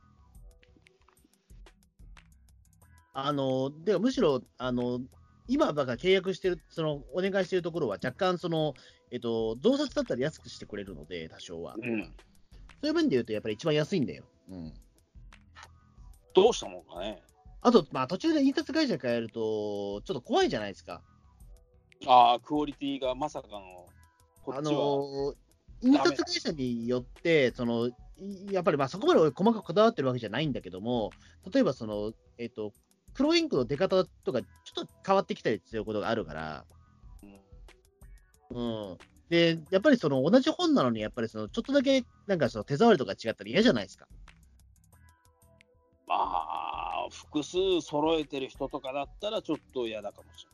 [3.13, 5.02] あの、でむしろ、あの、
[5.47, 8.76] 今、だから契約してる、その、お願いしてるところは若干、その、
[9.12, 11.76] えっと、増刷だったら安くしてくれるので、多少は。
[11.82, 12.04] うん。
[12.04, 12.12] そ
[12.84, 14.26] ういう面で言うと、やっぱり一番安いんだよ。
[14.50, 14.73] うん。
[16.34, 17.23] どうしたもんかね。
[17.62, 21.02] あと、まあ、途中で印刷会社変えると、ちょっと怖いじゃないですか。
[22.06, 23.88] ああ、クオリティがまさかの、
[24.43, 24.71] こあっちは。
[24.73, 25.34] の
[25.82, 27.93] 印刷会社によって、そのい
[28.51, 31.12] やっぱりまあそこまで俺細かくこだわってるわけじゃないんだけども、
[31.51, 32.73] 例えばその、えっと
[33.13, 34.47] 黒インクの出方とか、ちょ
[34.82, 36.65] っと変わってきたりすることがあるから、
[38.51, 38.97] うん、
[39.30, 44.08] で、やっぱりその同じ本なのに、やっぱりそのちょっとだけなんかその手触りとか違ったら嫌じゃないですか。
[46.08, 50.51] まあ、複数揃えてる人とかだったらちょっと嫌だかもしれ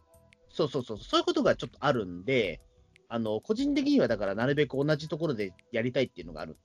[0.50, 2.62] そうそうそう、そういうことがちょっとあるんで、
[3.10, 6.58] あの個人的にはだからなるべく同じところでやりたいっていうのがある。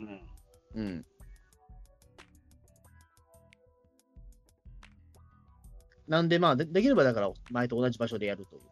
[0.00, 0.82] うん。
[0.82, 1.06] うん。
[6.08, 8.62] なんで、まあで、できればだから、前と同じ場所でやるという。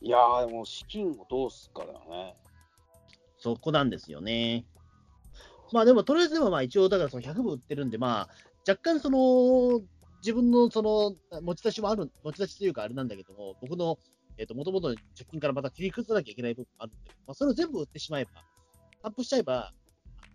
[0.00, 2.36] いやー、でも資金をどうすっかだよね。
[3.38, 4.64] そこなんですよね。
[5.72, 8.28] まあでも、とりあえずでもまあ一応、だからその100部売ってるんで、まあ、
[8.66, 9.80] 若干その、
[10.20, 13.98] 自分のその持ち出しもある、持ち出しというかあれなんだけども、僕の、
[14.36, 14.98] えっ、と、もともとの貯
[15.30, 18.30] 金からまた切り崩さなきゃいけない部分もあるんで、まあ、それを全部売ってしまえば、
[19.02, 19.72] アップしちゃえば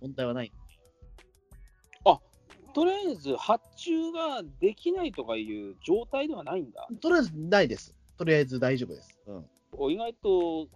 [0.01, 0.51] 問題はない。
[2.73, 6.87] とりあえず発注ができないとかいう状態ではないんだ。
[7.01, 7.95] とりあえずないです。
[8.17, 9.19] とりあえず大丈夫です。
[9.27, 9.45] うん。
[9.73, 10.67] お意外と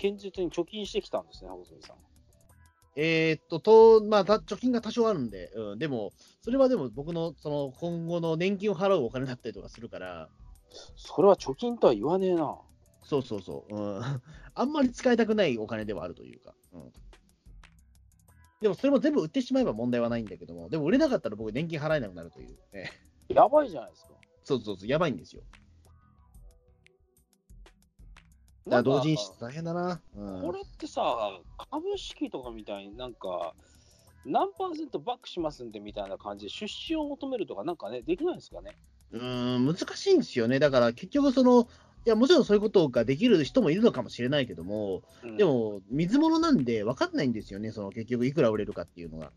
[0.00, 1.96] 堅実に貯金してきたんですね、細見さん。
[2.96, 10.28] えーっと、と、まあ、た貯金が多少あるんで、うん、でも、それはでも僕の、その、今後の年金を払うお金だったりとかするから、
[10.96, 12.56] それは貯金とは言わねえな。
[13.02, 14.02] そうそうそう、うん、
[14.54, 16.92] あんまり使いたくないお金ではあるというか、うん。
[18.64, 22.90] でも、それも全部売ってしまえば問題はないんだけども、でも売れなかったら僕、年金払えなくなるという、ね、
[23.28, 24.14] やばいじゃないですか。
[24.42, 25.42] そうそうそう、やばいんですよ。
[28.66, 30.00] だか同人誌大変だな。
[30.16, 31.38] うん、これってさ、
[31.70, 33.52] 株式とかみたいになんか、
[34.24, 38.70] 何パーセントバックしますんでみたいな感じで出資を求めるとかなんかね、できないですかね？
[39.10, 40.58] うーん、難しいんですよね。
[40.58, 41.68] だから結局その、
[42.06, 49.26] いや、もちろんそういうことができる人もいるのかもしれないけども、うんで、も、水物なんで分かんないんですよね、その結局いくら売れるかっていうのが。
[49.26, 49.32] うん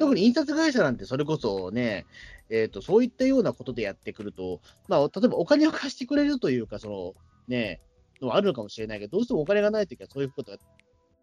[0.00, 2.06] 特に印刷会社なんてそれこそね、
[2.50, 7.14] えーと、そういったようなことでやってくると、まあ、例えばお金を貸してくれるというか、その
[7.46, 7.80] ね、
[8.20, 10.58] のはあるのかもしれないけど、どうしてもお金がないときはそういうことが、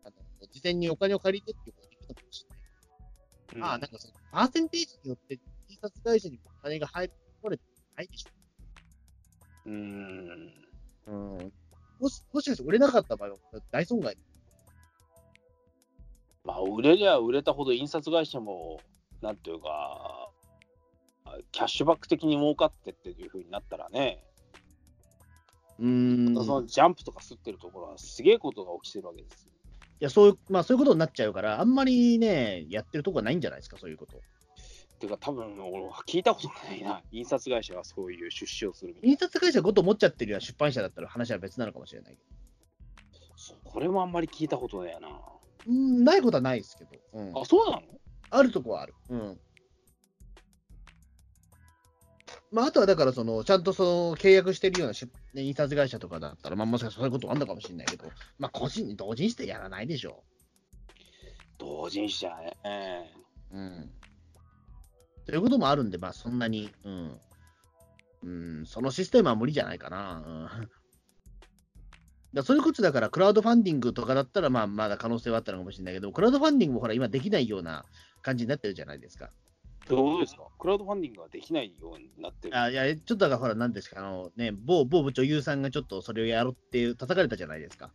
[0.06, 2.60] あの事前にお金を借りてっていうことができるのかもしれない。
[3.56, 7.60] うんまあ、なんかその、パーセンテージによって印刷会社にお金が入る、これ
[7.96, 8.30] ないでしょ。
[8.30, 8.43] う
[9.72, 10.52] ん。
[11.08, 11.54] うん
[12.00, 13.38] もし、もしかして売れなかった場合は
[13.72, 14.18] 大損害？
[16.44, 18.82] まあ、売れりゃ売れたほど印刷会社も、
[19.22, 20.30] なんていうか、
[21.52, 24.22] キャッシュバック的に儲かってっていうふうになったらね、
[25.80, 26.36] うーん。
[26.36, 29.52] そのジャンプとか吸ってるところはすげえことが起きてるわけですよ。
[30.02, 34.20] いや、そういう、まあそういうことになっちゃうから、あんまりね、やってるとこはないんじゃないですか、そういうこと。
[35.04, 43.56] ていうか、多分俺は聞いたことないな、印刷会社がそういう出資をするみたい印刷会社ごと持っちゃってるような出版社だったら話は別なのかもしれないけど。
[43.66, 43.72] な。
[43.72, 45.10] これもあんまり聞いたことないな。
[45.68, 46.92] うん、ないことはないですけど。
[47.14, 47.38] うん。
[47.38, 47.84] あ、そうなの？
[48.30, 48.94] あるとこはある。
[49.10, 49.40] うん。
[52.52, 58.06] まあ、あとはだから、その、ちゃんとその、契約してるような出、ね、印刷会社とかだったら、まあ、もしかしたらそういうことあるのかもしれないけど、
[58.38, 60.24] まあ、個人、同人してやらないでしょ
[61.58, 63.12] 同人誌じゃね。
[63.52, 63.58] う。
[63.58, 63.92] うん。
[65.26, 67.20] ということもあるんで、まあ、そんなに、うん。
[68.24, 68.28] う
[68.62, 70.24] ん、そのシステムは無理じゃないかな。
[70.26, 70.30] う
[70.64, 70.70] ん。
[72.34, 77.86] だそういうことだから、クラウドファンディングとかだったら、まあ、まだ可能性はあったのかもしれないけど、クラウドファンディングもほら、今できないような
[78.22, 79.30] 感じになってるじゃないですか。
[79.90, 80.48] どうですか？
[80.58, 82.58] クラウドファンディングができないようになってる。
[82.58, 87.92] あいや、ちょっとだからほら、なんですか、あのね、某某部女優さんがちょっとそれをやろうって叩かれたじゃないですか。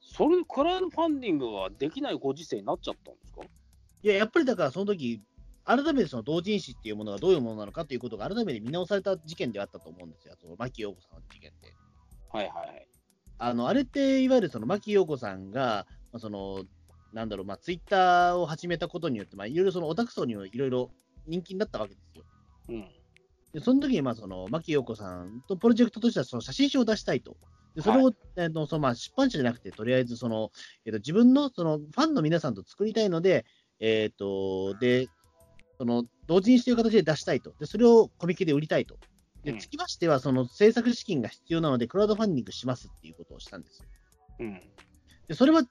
[0.00, 3.42] それでクラウドファンディングはできないご時世になっちゃったんですか？
[3.42, 5.22] いや、やっぱりだからその時
[5.66, 11.74] 改めてその同人誌っていうものがどういうものなのかということが改めて見直された事件ではあったと思うんですよ、その牧陽子さんの事件って。
[12.32, 12.88] はいはいはい。
[13.38, 16.64] あのあれって、いわゆるその牧陽子さんが、まあ、その
[17.12, 20.90] なんだろう、まあ、ツイッターを始めたことによって、まあ、いろいろそのオタク層にもいろいろ
[21.26, 22.24] 人気になったわけですよ。
[22.68, 22.88] うん。
[23.52, 27.36] で、その時にまあその牧陽子さんとプロジェクトとしてはその写真集を出したいと。
[27.74, 30.50] でそれを、えーとそのまあ、出版社じゃなくて、とりあえずその、
[30.84, 33.44] えー、と自分のそのファンの皆さんと作りたいので、
[33.80, 35.08] えっ、と、で、
[35.78, 37.54] その同人誌という形で出したいと。
[37.58, 38.98] で、それをコミケで売りたいと。
[39.44, 43.88] で、うんつきましては、その制作資金が必要なので、クラウドファンディングしますっていうことをしたんですよ。
[44.40, 44.60] うん。
[45.28, 45.62] で、それは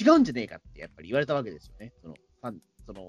[0.00, 1.92] 違うんじゃねえかってやっぱり言われたわけですよね。
[2.00, 3.00] そのファン、その、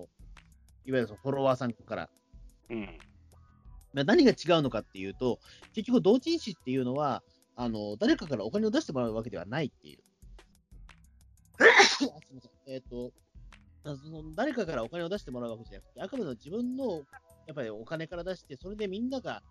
[0.86, 2.10] いわゆるそのフォロワーさんから。
[2.70, 2.98] うん。
[3.94, 5.40] まあ何が違うのかっていうと、
[5.74, 7.24] 結局、同人誌っていうのは、
[7.60, 10.00] あの誰かからお金を出してもらうわけではないっていう。
[11.58, 12.52] あすみません。
[12.68, 13.27] えっ、とあ
[13.96, 17.04] その、誰かからお金を出してもらうわけじゃなくて、あくまでも自分の
[17.48, 19.42] やっぱりお金から出して、それでみんなが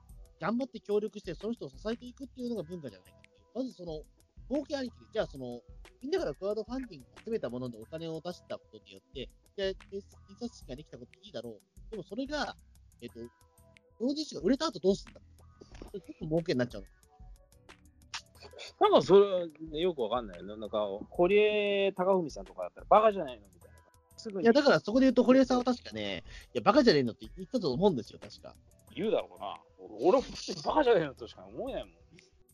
[0.41, 3.65] 頑張って協力して、その人を支えていくっていうのが文化じゃないかっていう。
[3.65, 4.03] まずその、
[4.51, 5.61] 儲けありきで、じゃあその、
[6.03, 9.97] みんなからクラウドファンディングを集めたものでお金を出したことによって、で、で
[10.29, 11.91] 印刷式ができたこといいだろう。
[11.91, 12.55] でもそれが、
[13.01, 13.21] えっ、と、
[13.99, 15.21] 同人誌が売れた後どうするんだ
[15.93, 16.85] ちょっと儲けになっちゃう。
[18.81, 19.19] なんかそ
[19.73, 20.57] れ、よくわかんないよね。
[20.57, 23.47] なんか、堀江貴文さんとかだったら、バカじゃないの。
[24.27, 28.55] すぐにいや、だからそこで言うと、堀江さんは確かね、いや、バカじゃねえのって言ったと思うんですよ、確か。
[28.95, 29.57] 言うだろうな。
[30.01, 31.93] 俺は普通にバカじゃないのとしか思えないもん。
[31.93, 31.97] い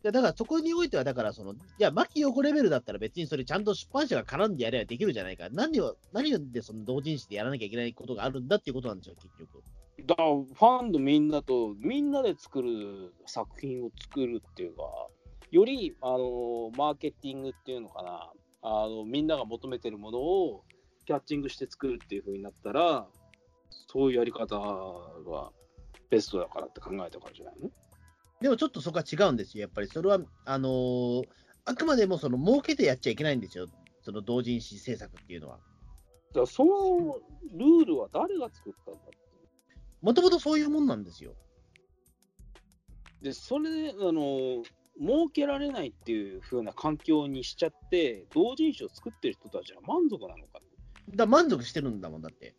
[0.02, 5.48] や、だからそこにおいては、だからその、いや、牧陽子レベルだったら別にそれちゃんと出版社が絡んでやればできるじゃないか。
[5.52, 9.62] 何を、何でその同人誌でやらなきゃいけないことがあるんだっていうことなんですよ、結局。
[10.04, 14.82] だから、ファンのみんなと、みんなで作る作品を作るっていうか、
[15.52, 18.32] より、あの、マーケティングっていうのかな、
[18.62, 20.64] あの、みんなが求めてるものを
[21.06, 23.06] キャッチングして作るっていう風になったら、
[23.88, 25.50] そういうやり方が
[26.10, 27.70] ベストだからって考えたからじゃないの？
[28.40, 29.88] でもちょっとそこは違うんですよ、やっぱり。
[29.88, 31.22] それは、あのー
[31.64, 33.68] あくまでもその儲けてやっちゃいけないんですよ、
[34.02, 35.58] その同人誌制作っていうのは。
[35.58, 35.62] だ
[36.34, 37.18] からその
[37.52, 39.16] ルールは誰が作ったんだって
[40.00, 41.36] もともとそういうもんなんですよ。
[43.20, 44.64] で、それで、あの、
[44.98, 50.58] 儲けられないっていう風な環境にしちゃって、同人誌を作ってる人たちは満足なのか。
[51.14, 52.54] だ満足してるんだもんだって。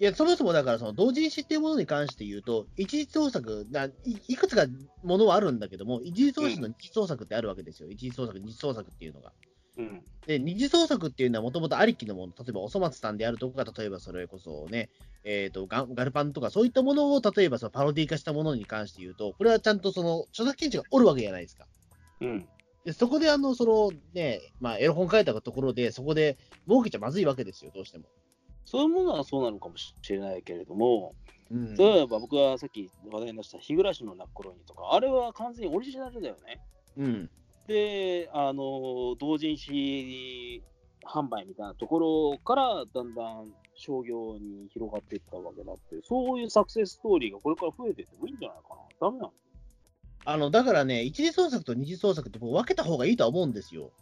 [0.00, 3.92] いや、そもそもだから、その同人誌っていうものに関して言うと、一次創作ない、
[4.26, 4.66] いくつか
[5.04, 7.88] ものはあるんだけども、一次創作の二次創作ってあるわけですよ。
[7.90, 9.32] 一次創作、二次創作っていうのが。
[9.78, 10.02] うん。
[10.26, 14.90] で、二次創作っていうのはもともとありきのもの、例えばおそ松さんであるとか、例えばそれこそね、
[15.22, 21.66] えー、とガガルパンとか、そういったものを例えばそのパロディ化したものに関して言うと、これはちゃんとその著作権者がおるわけじゃないですか。
[22.20, 22.48] うん。
[22.84, 26.36] でそこであの、そのね、まあ、エロ本書いたところで、そこで
[26.68, 28.04] 儲けちゃまずいわけですよ、どうしても。
[28.64, 31.14] そういうものはそうなのかもしれないけれども、
[31.50, 36.60] うん、例えば僕がさっき話題に出した日暮らしのナッコロニとか、あれは完全にオリジナルだよね。
[36.96, 37.30] うん、
[37.66, 40.62] で、あの、同人誌
[41.06, 41.98] 販売みたいなとこ
[42.34, 49.08] ろから、だんだん商業に広がっていったわけだって、そういうサクセスストーリーがこれから増えていってもいいんじゃないかな。
[49.08, 49.32] ダメなの？
[50.26, 53.92] あのだからね、一次創作と二次創作って僕分けた方がいいとは思うんですよ。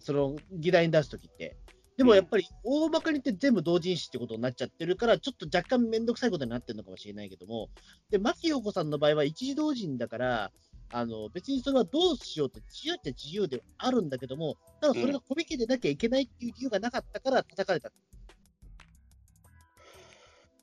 [0.00, 1.56] その議題に出すときって。
[1.96, 7.68] でもやっぱり大まかに言って全部同人誌ってことになっちゃってるから、ちょっと若干めんどくさいことになってるのかもしれないけども、
[8.10, 10.50] で、牧陽子さんの場合は一次同人だから、
[10.90, 17.92] あの別にそれはどうしようって自由って自由であるんだけども、ただそれがコミケでなきゃいけないっていう理由がなかったから叩かれた。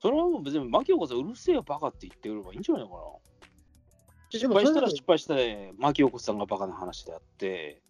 [0.02, 2.98] それはもう別に、牧陽子さん、うるせえよ、バカって言ってくればいいんじゃないかな。
[4.32, 7.82] で失敗したら失敗したで、牧陽子さんがバカな話であって、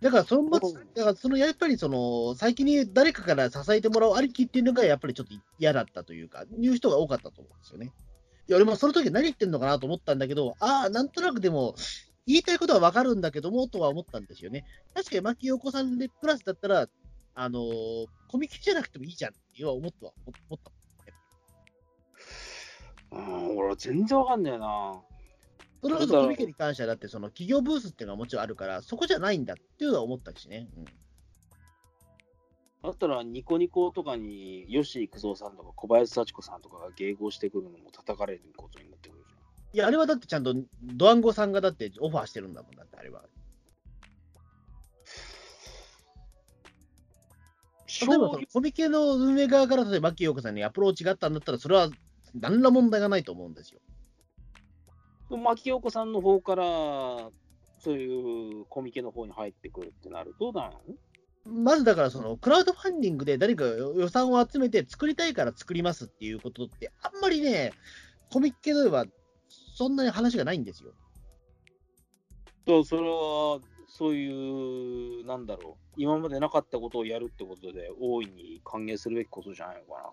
[0.00, 7.92] だからその、うんだからそのやっぱりその、最近に誰かから支えてもらうありきっていうのが、やっぱりちょっと嫌だったというか、いう人が多かったと思うんですよね。
[8.48, 11.74] いや、俺もその時何言ってんのかなと思ったんだけど、ああ、なんとなくでも、
[12.26, 14.64] 言いたいことはわかるんだけども、とは思ったんですよね。
[14.94, 16.88] 確かに牧陽子さんでプラスだったら、
[17.34, 20.12] あのーコミケじゃなくてもいいじゃんっては思った思
[20.54, 20.79] った。
[23.12, 25.00] うん、俺は全然わかんねえな。
[25.82, 30.68] それこそコミケに関しては、だってその企業ブースっていうのはもちろんあるから、そこじゃないんだっていうのは思ったしね。
[30.76, 30.84] うん
[32.82, 43.24] だったら、ニコニコとかに吉幾三さんとか小林幸子さんとかが迎合してくるのも叩かれることになってくるじいや、あれはだってちゃんと、ドワンゴさんがだってオファーしてるんだもんだって、あれは。
[48.02, 48.08] ゃん。
[48.08, 51.90] 例えばコミケの運営側から、例えば、牧陽子さんにアプローチがあったんだったら、それは
[52.34, 53.80] 何ら問題がないと思うんですよ。
[55.36, 56.64] 牧陽子さんの方から、
[57.78, 60.52] そういうコミケの方に入ってくるってなると、
[61.44, 67.72] まずだから、そのクラウドファンディングで誰か予算を集めて作りたいから作りますっていうことって、あんまりね、
[68.30, 69.06] コミケでは
[69.48, 70.92] そんなに話がないんですよ。
[72.66, 80.10] とそれは、そういう、なんだろう、今までなかったことをやるってことで、大いに歓迎するべきことじゃないのかな。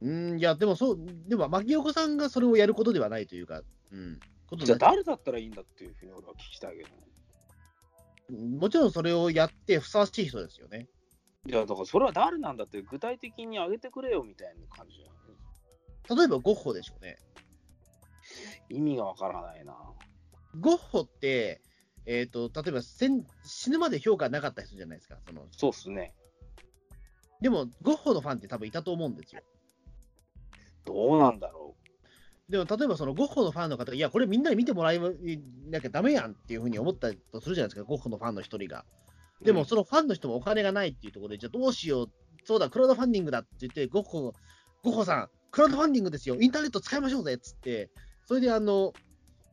[0.00, 8.58] うん、いや、でもそう、でも、牧陽子さんがそれをやることではないというか、うん、ことじゃあ誰だったらいいんだっていうふうに俺は聞きたいけどね。
[8.58, 10.88] もちろんそれをやってふさわしい人ですよね。
[11.46, 14.98] いや、だからそれは誰なんだって具体的に挙げてくれよみたいな感じ
[16.14, 17.16] 例えばゴッホでしょうね。
[18.68, 19.74] 意味がわからないな。
[20.60, 21.60] ゴッホって、
[22.06, 25.18] えー、と例えば戦死ぬまで評価なかった人じゃないですか。
[25.26, 26.14] そのそうっすね。
[27.40, 29.42] でも、ゴッホのファンって多分いたと思うんですよ。
[30.88, 31.74] どうなんだろ
[32.48, 35.00] でも、例えばそのゴッホのファンの方が、いや、これみんなに見てもらい
[35.70, 38.86] なきゃダメやんっていうふうに思ったとするじゃないですか、ゴッホのファンの一人が。
[39.42, 39.44] う。
[39.44, 42.10] でも、うんそのファンの人もお金がないっていうところで、じゃあどうしよう、
[42.44, 44.32] そうだ、クラウドファンディングだって言って、ゴッホ、
[44.82, 47.90] ゴッホさん、クラウドファンディングですよ、インターネット使いましょうぜっつって、
[48.24, 48.94] それであの、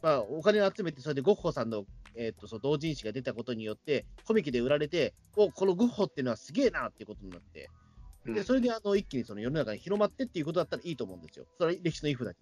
[0.02, 7.85] まあ、お金を集めて、それでゴッホさんの、えー、とその同人誌が出たことによって、コミケで売られて、おこのゴッホっていうのはすげえなっていうことになって、うん
[8.26, 11.46] でそれであの一気にその世の中に広まってっていうことだったらいいと思うんですよ。
[11.60, 12.40] それは歴史のイフだけ。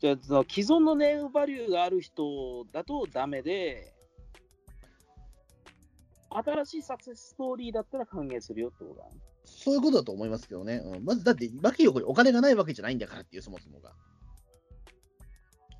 [0.00, 3.94] じゃあ、その既存のネームバリューがある人だとダメで、
[6.30, 9.20] 新しいサクセスストーリーだったら歓迎するよってことだね。
[9.44, 10.82] そういうことだと思いますけどね。
[10.84, 13.94] うん、まず、だって、牧陽子にお金がないわけじゃないんだからっていう、そもそもが。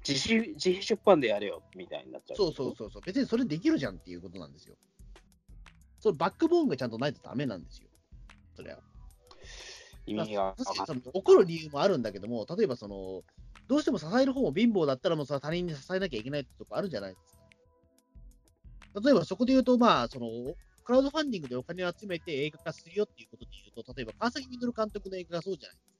[0.07, 2.37] 自費自費出版でやれよみたいになっちゃう。
[2.37, 3.03] そうそうそうそう。
[3.07, 4.77] 別にそれできるじゃんっていうことなんですよ。
[6.05, 7.89] それバックボーンがちゃんとないとダメなんですよ。
[8.55, 8.81] それは。
[10.05, 13.23] 意味が確かにその怒る理由もあるんだけども、例えばその、
[13.69, 17.33] どうしても支える方も貧乏だったら、もう他人に支えなきゃいけないってとこあるじゃないです
[18.93, 19.01] か。
[19.03, 20.27] 例えばそこで言うと、まあ、その、
[20.85, 25.95] クラウドファンディングでお金を集めて映画化するよっていうことで言うと、例えば川崎稔監督の映画がそうじゃないですか。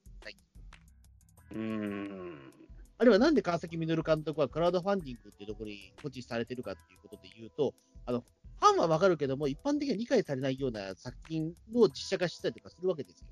[1.49, 2.53] うーん。
[2.99, 7.73] あるいはなんで川崎稔監督はクラウドファンディングっていうところに固置されてるかっていうことで言うと、
[8.05, 8.23] あの、
[8.59, 13.27] ファンはわかるけども、一般的には理解されないような作品を実写化したりとかするわけですよ。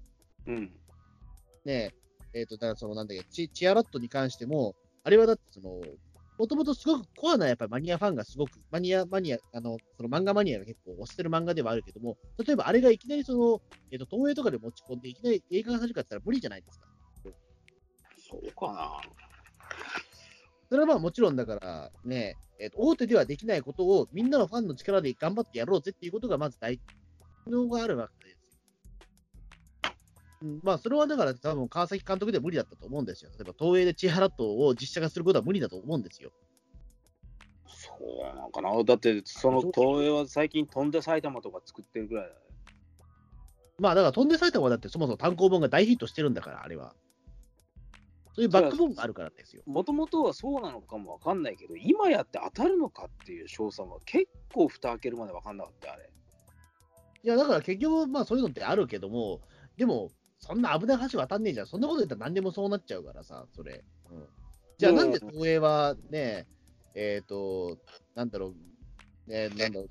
[0.47, 0.71] うん。
[1.65, 1.93] ね
[2.33, 5.81] え、えっ、と、だからそのなんだっけ、チチアラットに関しても、あれはだってその、
[6.37, 13.61] もともとすごくコアなやっぱりマニアファンがすごく、マニア、マニア、あの、その漫画マニアが結構推してる漫画ではあるけども、例えばあれがいきなりその、
[13.91, 16.87] えっ、と、東映とかで持ち込んで、いきなり映画化されるかって言ったら無理じゃないですか。
[18.29, 19.22] そうかな。
[20.69, 26.79] それはまあもちろんだからね、えっと大手ではできないことをみんなのファンの力で頑張ってやろうぜっていうことがまず大
[27.47, 29.93] 能があるわけですよ。
[30.41, 33.31] うん、まあそれはだから多分川崎監督では無理だったと思うんですよ。
[33.37, 36.31] 例えば東映で千原とを実写化することは無理だと思うんですよ。
[37.65, 38.83] そうなのかな？
[38.83, 42.37] だって、その東映は最近飛んで埼玉とか作ってるぐらいだよ。
[43.79, 46.93] まあだから飛んで埼玉はだってそもそも単行本が大ヒットしてるんだから、あれは。
[48.35, 49.61] そういうバックボーンがあるからですよ。
[49.67, 56.09] もともとはそうなのかもわかんないけど、今やって当たるのかっていう賞賛は結構蓋開けるまでわかんなかった、あれ。
[57.23, 59.41] いやだから結局まあそういうのってあるけども、
[59.77, 61.67] でもそんな危ない橋渡んねえじゃん。
[61.67, 63.83] そんなこと言ったら何でもそうなっちゃうからさ、それ。
[64.11, 64.25] うん、
[64.77, 66.47] じゃあなんで東映はね、
[66.95, 67.77] えっ、と、
[68.15, 68.53] なんだろ
[69.27, 69.89] う、ね、なんだろう、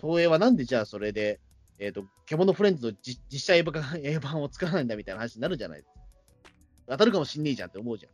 [0.00, 1.40] 東映はなんでじゃあそれで、
[1.78, 5.84] えっ、と、獣フレンズの実実写映画化 映画版を作らないんだみたいな話になるじゃない
[6.90, 8.08] 当たるかもしんねえじゃんって思うじゃ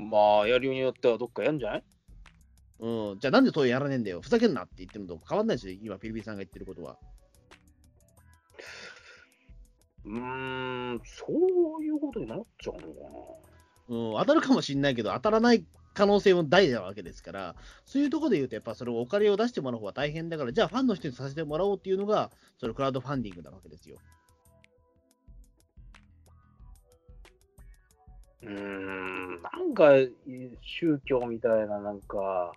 [0.00, 0.08] ん。
[0.08, 1.84] まあ、やりようによってはどっかやるんじゃない？
[2.80, 4.20] うん、じゃあなんで東映やらねえんだよ。
[4.20, 6.98] ふざけんなって言ってるのと変わんないですよ、今、ピリピリさんが言ってることは。
[10.04, 10.20] うー
[10.94, 11.26] ん、そ
[11.78, 12.86] ういうことになっちゃうのか
[13.88, 15.64] うん、当たるかもしんないけど、当たらない
[15.94, 17.54] 可能性も大なわけですから、
[17.86, 23.98] そういうところで言うと、やっぱそれをお金を出してもらう方が大変だから、じゃあファンの人にさせてもらおうっていうのが、そのクラウドファンディングなわけですよ。
[28.44, 29.92] うーん、なんか
[30.62, 32.52] 宗教みたいな、なんか、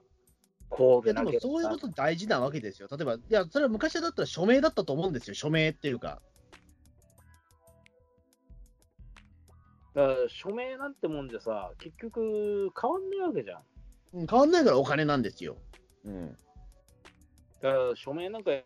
[0.70, 2.90] こういやでもでなきゃそういうこと大事なわけですよ。
[2.92, 6.22] 例えば、いや、それは昔だったら署名だったと思うんですよ、署名っていうか。
[9.94, 13.62] だから署名なんてもんじゃさ、結局変わんないわけじゃん。
[14.14, 15.58] うん、変わんないからお金なんですよ。
[16.06, 16.38] うん。
[17.62, 18.62] だから署名なんかや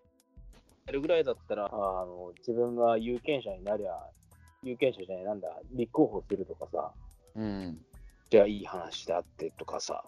[0.91, 3.93] るぐらいだったら、あの自分が有権者になりゃ、
[4.63, 6.91] 有権者じゃない、なんだ、立候補するとかさ、
[7.36, 7.86] うん。
[8.29, 10.03] じゃあいい話であってとかさ、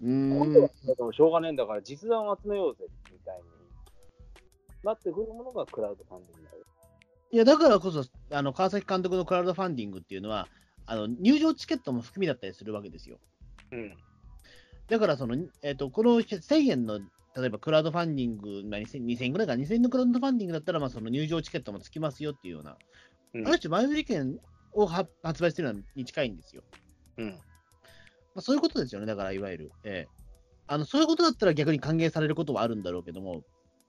[0.00, 0.52] うん。
[0.52, 3.42] でもしょうがねえんだから実弾を集めようぜみたいに
[4.84, 6.66] なってくるものがクラウドファンディングになる。
[7.32, 10.46] いや、だからこそ、あの、川崎監督のクラウドファンディングっていうのは、
[10.86, 13.18] あの、入場チケットも含みだったりするわけですよ。
[13.72, 13.96] うん。
[14.88, 17.00] だからその、えっとこの1000円の
[17.36, 22.76] 例えばクラウドファンディング、まあ、2000, 2000円ぐらいか、2000円のクラウドファンディングだったら、まあ、その入場チケットもつきますよっていうような、
[23.34, 24.38] うんある種前売り券
[24.72, 26.62] をは発売してるのに近いんですよ。
[27.18, 27.30] うん。
[27.30, 27.34] ま
[28.36, 29.72] あ、そういうことですよね、だからいわゆる。
[29.84, 30.24] ええ
[30.66, 33.42] あのそういうことだったら逆に歓迎されることはあるんだろうけども、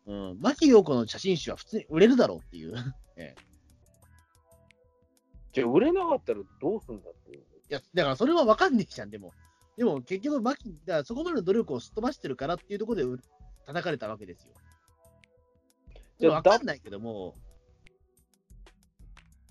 [0.08, 2.76] うん、牧陽子の写真集は普通に売れるだろうっていう。
[3.16, 3.56] ええ
[5.54, 7.40] じゃあ売れなかったらどうすんだっていう。
[7.40, 9.32] いや、だからそれは分かんねえじゃん、でも。
[9.78, 13.18] でも結局、牧、だからそこまでの努力をすっ飛ばしてるからっていうところでう
[13.66, 14.54] 叩かれたわけですよ。
[16.20, 17.36] でも分かんないけども、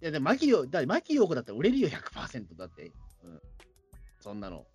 [0.02, 2.92] いや、でも牧陽、だって牧陽子だったら売れるよ、100%だって。
[3.22, 3.40] うん。
[4.20, 4.66] そんなの。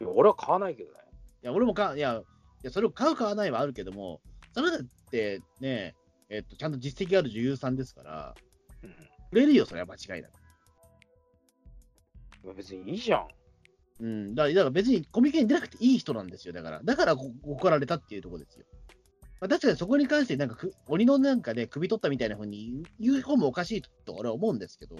[0.00, 0.98] いや俺は買わないけどね。
[1.42, 2.22] いや、俺もか、いや、
[2.62, 4.20] いやそれを買う買わないはあるけども、
[4.52, 5.94] それだってね、
[6.28, 8.34] えっと、ちゃんと実績がある女優さんですから、
[8.82, 8.94] うん
[9.30, 10.32] 売れるよ、それは間違いなく。
[12.54, 13.28] 別にいいじゃん。
[14.00, 16.80] うん、だからだから別にコミケに出なくていい人なんですよ、だから。
[16.82, 18.64] だからこ怒られたっていうところですよ。
[19.40, 24.96] まあ、確かにそこに関して、なんかく、鬼のなんかで、首取ったみたいなふうに言う言う方もおかしいと俺は思うんですけど、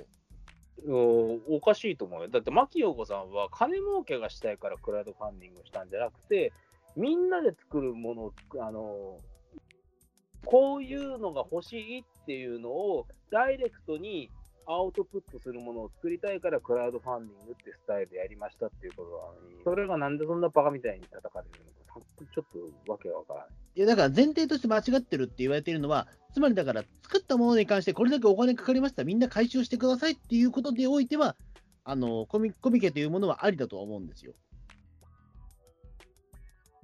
[0.86, 2.28] おおかしいと思うよ。
[2.28, 6.52] だって、牧陽子さんは金儲けがしたいからクラウドファンディングしたんじゃなくて、
[6.96, 9.18] みんなで作るものを、あの、
[10.44, 14.30] こういうのが欲しいっていうのをダイレクトに
[14.66, 22.44] アウトプットするものを作りたいから、クラウドファンディングってスタイルでやりましたっていうことなのに、それがなんでそんなバカみたいに叩かれるのか、ちょっ
[22.86, 23.48] とわけがわからない。
[23.76, 31.36] いやだから前提として間違ってるって言われているのは、つまりだから作ったものに関してこれだけお金かかりました、みんな回収してくださいっていうことでおいては、
[31.84, 34.34] あのコミコミケというものはありだとは思うんですよ。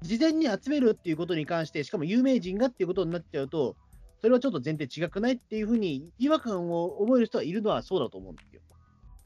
[0.02, 3.76] 事前に集めるっていうことに関して、しかも有名人がっていうことになっちゃうと、
[4.20, 8.62] それはちょっと前提違くないっていうふうに違和感を覚える人はいるのはそうだと思うんですよ。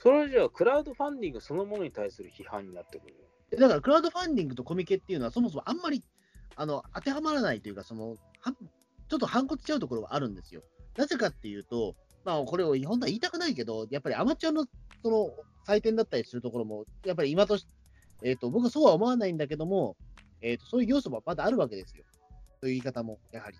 [0.00, 3.20] それじゃあ、クラウドファンディングそのものに対する批判になってくるよ。
[3.56, 6.04] だからクラウドファンディングとコミケっていうのは、そもそもあんまり
[6.56, 8.52] あの当てはまらないというか、そのは
[9.08, 10.62] ちょっと反骨しちゃうところがあるんですよ。
[10.96, 11.94] なぜかっていうと、
[12.24, 14.66] まあ、これを本当は言いたくないけど、やっぱりアマチュアの
[15.02, 15.30] その
[15.66, 17.66] 採点だったりするところも、やっぱり今とし、
[18.22, 19.96] えーと、僕はそうは思わないんだけども、
[20.40, 22.04] えーと、そういう要素もまだあるわけですよ。
[22.60, 23.56] そういう言い方も、やはり。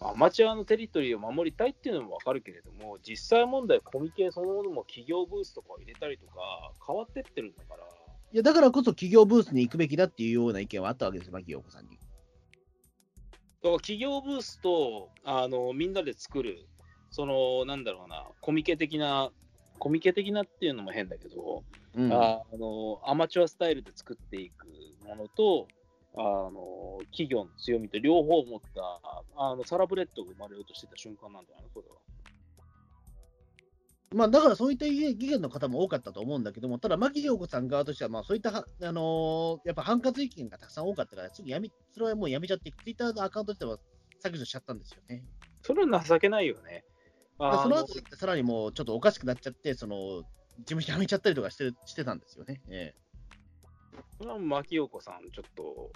[0.00, 7.84] アマチュアのテリトリーを守りたいっていうのも分かるけれども、実際問題、コミケそのものも企業ブースとかを入れたりとか、変わってってるんだから。
[8.32, 11.90] いや、だからこそ企業ブースに行くべきだっていうような意見はあったわけですよ、牧陽子さんに。
[11.90, 16.66] だから企業ブースとあのみんなで作る、
[17.10, 19.30] そのなんだろうな、コミケ的な、
[19.78, 21.62] コミケ的なっていうのも変だけど、
[21.94, 24.66] うん、あのアマチュアスタイルで作っていく
[25.06, 25.68] ものと、
[26.14, 29.00] あの企業の強みと両方を持った
[29.36, 31.96] あのサラブレッドが生まれようとしてた瞬間なんじゃないの、これは。
[34.14, 43.78] まあ、だからそういった意見の方も多かったと思うんだけども、ただ、牧陽子さん側としては、まあ、そういったは、あのーやっぱ反発意見がたくさん多かったから、すぐやめ、それはもうやめちゃって、ツイッターのアカウント自体は
[44.20, 45.24] 削除しちゃったんですよね。
[45.62, 46.84] それは情けないよね。
[47.38, 50.22] あその後、さらにもうちょっとおかしくなっちゃって、その、
[50.58, 52.60] 事務所辞めちゃったりとかしてるしてたんですよね。
[52.68, 53.02] ええ
[54.18, 55.90] それは牧陽子さん、ちょっと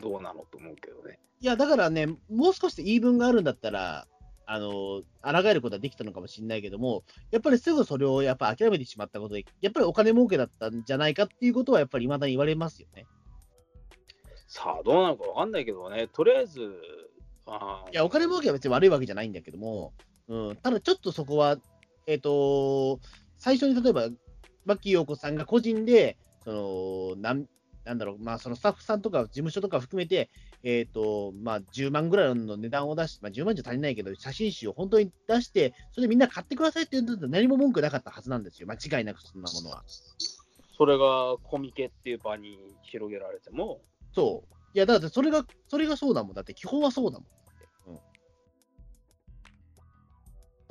[0.00, 1.18] どうなのと思うけどね。
[1.40, 4.06] いや、だからね、もう少し言い分があるんだったら、
[4.46, 13.06] あの、抗えることはできたのかもしれないけども、やっぱりすぐそれをやっぱ諦めてしまったことで、やっぱりお金儲けだったんじゃないかっていうことは、やっぱり未だに言われますよね。
[14.46, 16.60] さあ、どうなのかわかんないけどね、とりあえず、
[17.46, 19.92] あいや、お金儲けは別に悪いわけじゃないんだけども、
[20.28, 21.56] うん、ただちょっとそこは、
[22.06, 23.00] えっ、と、
[23.38, 24.08] 最初に例えば、
[24.64, 27.46] 牧陽子さんが個人で、その、なん、
[27.84, 30.30] なんだろう、まあ、そのスタッフさんとか事務所とか含めて、
[30.64, 38.68] えっ、と、まあ、10万ぐらいの値段を出して、まあ、10万じゃ足りないけど、写真集を本当に出して、それでみんな買ってくださいって言うと何も文句なかったはずなんですよ。
[38.68, 39.82] 間違いなくそんなものは。
[40.76, 43.80] それがコミケっていう場に広げられても、
[44.14, 44.54] そう。
[44.74, 46.34] いや、だってそれが、それがそうだもん。
[46.34, 47.26] だって基本はそうだもん。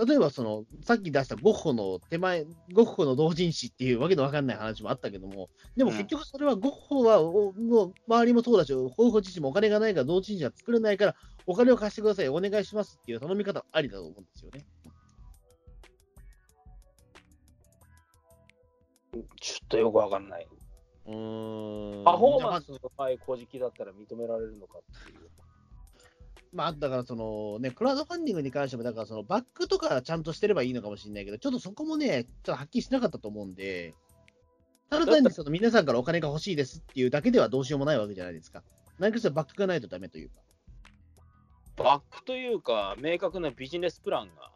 [0.05, 14.65] 例えば、その、さっき出したゴッホの手前、ゴッホの同人誌っていうわけのわかんない話もあったけども、でも結局それはゴッホは、おの周りもそうだし、ゴッホ自身もお金がないから同人誌は作れないから、お金を貸してください、お願いしますっていう頼み方はありだと思うんですよね。
[19.39, 20.47] ちょっとよくわかんない。
[21.05, 22.03] うーん。
[22.03, 22.79] パフォーマンスの
[23.59, 25.29] だったら認められるのかっていう。
[26.53, 33.95] まあ、だからそのね、クラウドファンディングに関しても、だからそのバックとかちゃんとしてればいいのかもしれないけど、ちょっとそこもね、ちょっとはっきりしなかったと思うんで、
[34.89, 38.63] ただ単にその皆さんからお金が欲しいですっていうだけではどうしようもないわけじゃないですか。
[38.99, 40.35] 何かしらバックがないとダメというか。
[41.77, 44.51] バックというか、明確なビジネスプランが、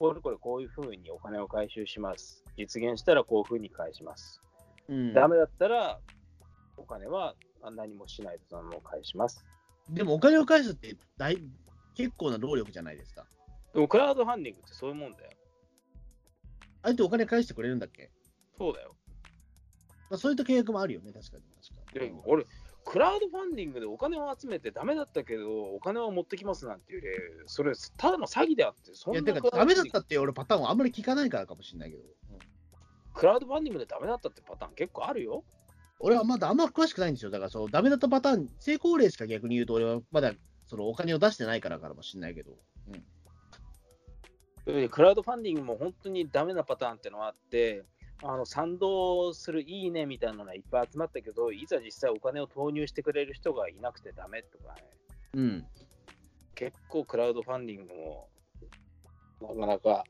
[0.00, 2.44] これこれこういうふうにお金を回収します。
[2.56, 4.42] 実現したらこういうふうに返します。
[4.88, 6.00] うん、ダメだったら、
[6.76, 7.36] お金は
[7.70, 9.46] 何もしないでそのまま返します。
[9.90, 11.38] でもお金を返すって大
[11.94, 13.26] 結構な労力じゃないですか。
[13.74, 15.30] でも、クラウドファンディングってそういうもんだよ。
[16.82, 18.10] 相手お金返してくれるんだっけ、
[18.58, 18.96] そうだよ。
[20.10, 21.42] まあ、そういった契約もあるよね、確かに。
[21.62, 22.44] 確かにでも俺、
[22.84, 27.12] クラウドファンディングでお金を集めてダメだったけど、お金を持ってきますなんていう例、
[27.46, 32.02] それ、ただの詐欺であって、そんいや、なてか、ダメだったって俺パターンはあんまり聞かないからかもしれないけど。
[32.02, 32.12] うん
[33.14, 35.44] クラウドファンディングでダメだったってパターン結構あるよ。
[36.02, 37.30] 俺はまだあんま詳しくないんですよ。
[37.30, 40.32] だから、そう、ダメだったパターン、成功例しか逆に言うと、俺はまだ
[40.66, 42.58] そのお金を出してないからかもしれないけど。
[44.66, 44.88] うん。
[44.88, 47.84] クラウドファンディングも本当にダメなパターンってのはあって、
[48.24, 54.82] あの賛同するいいねみたいなのがいっぱい集まったけど、いざ実際お金を投入してくれる人がいなくてダメとかね、
[55.34, 55.66] うん。
[56.54, 58.28] 結構クラウドファンディングも
[59.40, 60.04] なかなか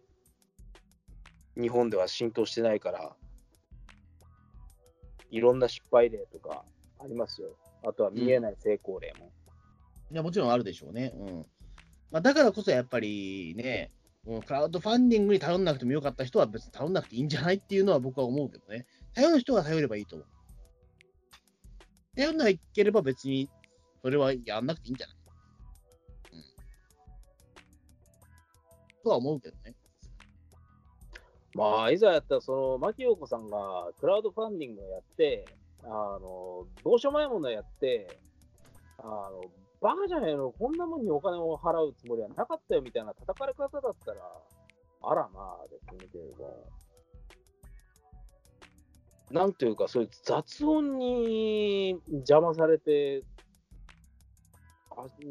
[1.57, 3.16] 日本では浸透してないから、
[5.33, 6.62] いろんな失敗例とか
[7.01, 7.57] ありますよ。
[7.83, 9.33] あとは見えない成功例も。
[10.12, 11.12] いや、もちろんあるでしょうね。
[11.16, 11.47] うん。
[12.11, 13.91] まあ、だからこそやっぱりね、
[14.24, 18.87] うんクラウドファンディングに頼んなくてもよかった人は別に頼んなくていいんじゃないっていうのは僕は思うけどね。
[19.14, 20.28] 頼る人は頼ればいいと思う。
[22.14, 23.51] 頼んないければ別に
[24.03, 25.16] それはやんなくていいんじゃない
[26.35, 26.45] うん。
[29.03, 29.74] とは思うけどね。
[31.55, 35.44] まあ、いざやったら、その、牧陽子さんがクラウドファンディングをやって、
[35.84, 38.18] あの、どうしようもないものをやって、
[38.98, 39.44] あの、
[39.80, 44.20] バカじゃねえの、こんなもんにお金を払うつもりはなかったよみたいな叩かれ方だったら、
[45.03, 46.82] あらまあですね、けれど。
[49.32, 53.24] なんていうか、そういう雑音に邪魔されて、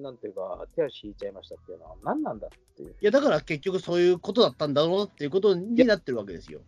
[0.01, 2.91] なんていうか、手足引いちゃいましたっていうのは何なんだっていう。
[2.91, 6.61] いや、だから結局そういうことだったんだろうなっていうことになってるわけですよ。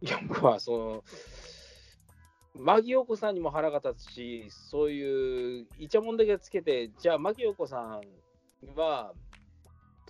[0.00, 1.04] いや、僕はその、
[2.54, 8.02] 牧陽子さんにも腹が立つし、そういうイチャモンだけつけて、じゃあ、牧陽子さん
[8.76, 9.12] は、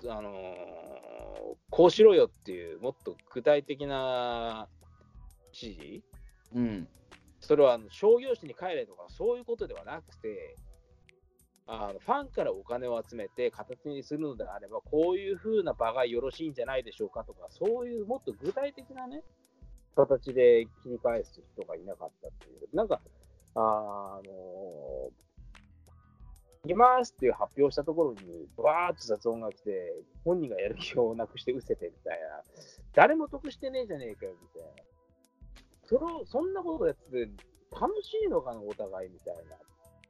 [0.07, 1.14] あのー
[1.70, 4.68] こうしろよっていう、もっと具体的な
[5.53, 6.03] 指示、
[6.55, 6.89] うん。
[7.41, 10.57] それはあの商業誌に帰れとか、そういうことではなくて、
[11.67, 19.23] あのファンからお金を集めて形にするのであれば、こういう風な場がよろしいんじゃないでしょうかとか、そういうもっと具体的なね、
[19.97, 22.77] 形で切り返す人がいなかったっていう。
[22.77, 23.01] なんか、
[23.55, 25.11] あの
[26.65, 29.95] 行きますっていう発表したところに、わーっと雑音が来て、
[30.25, 32.43] 本人がやる気をなくして失せてみたいな、
[32.95, 34.83] 誰も得してねえじゃねえかよみたいな。
[35.85, 37.31] それをそんなことやってて
[37.71, 39.57] 楽しいのかな、お互いみたいな。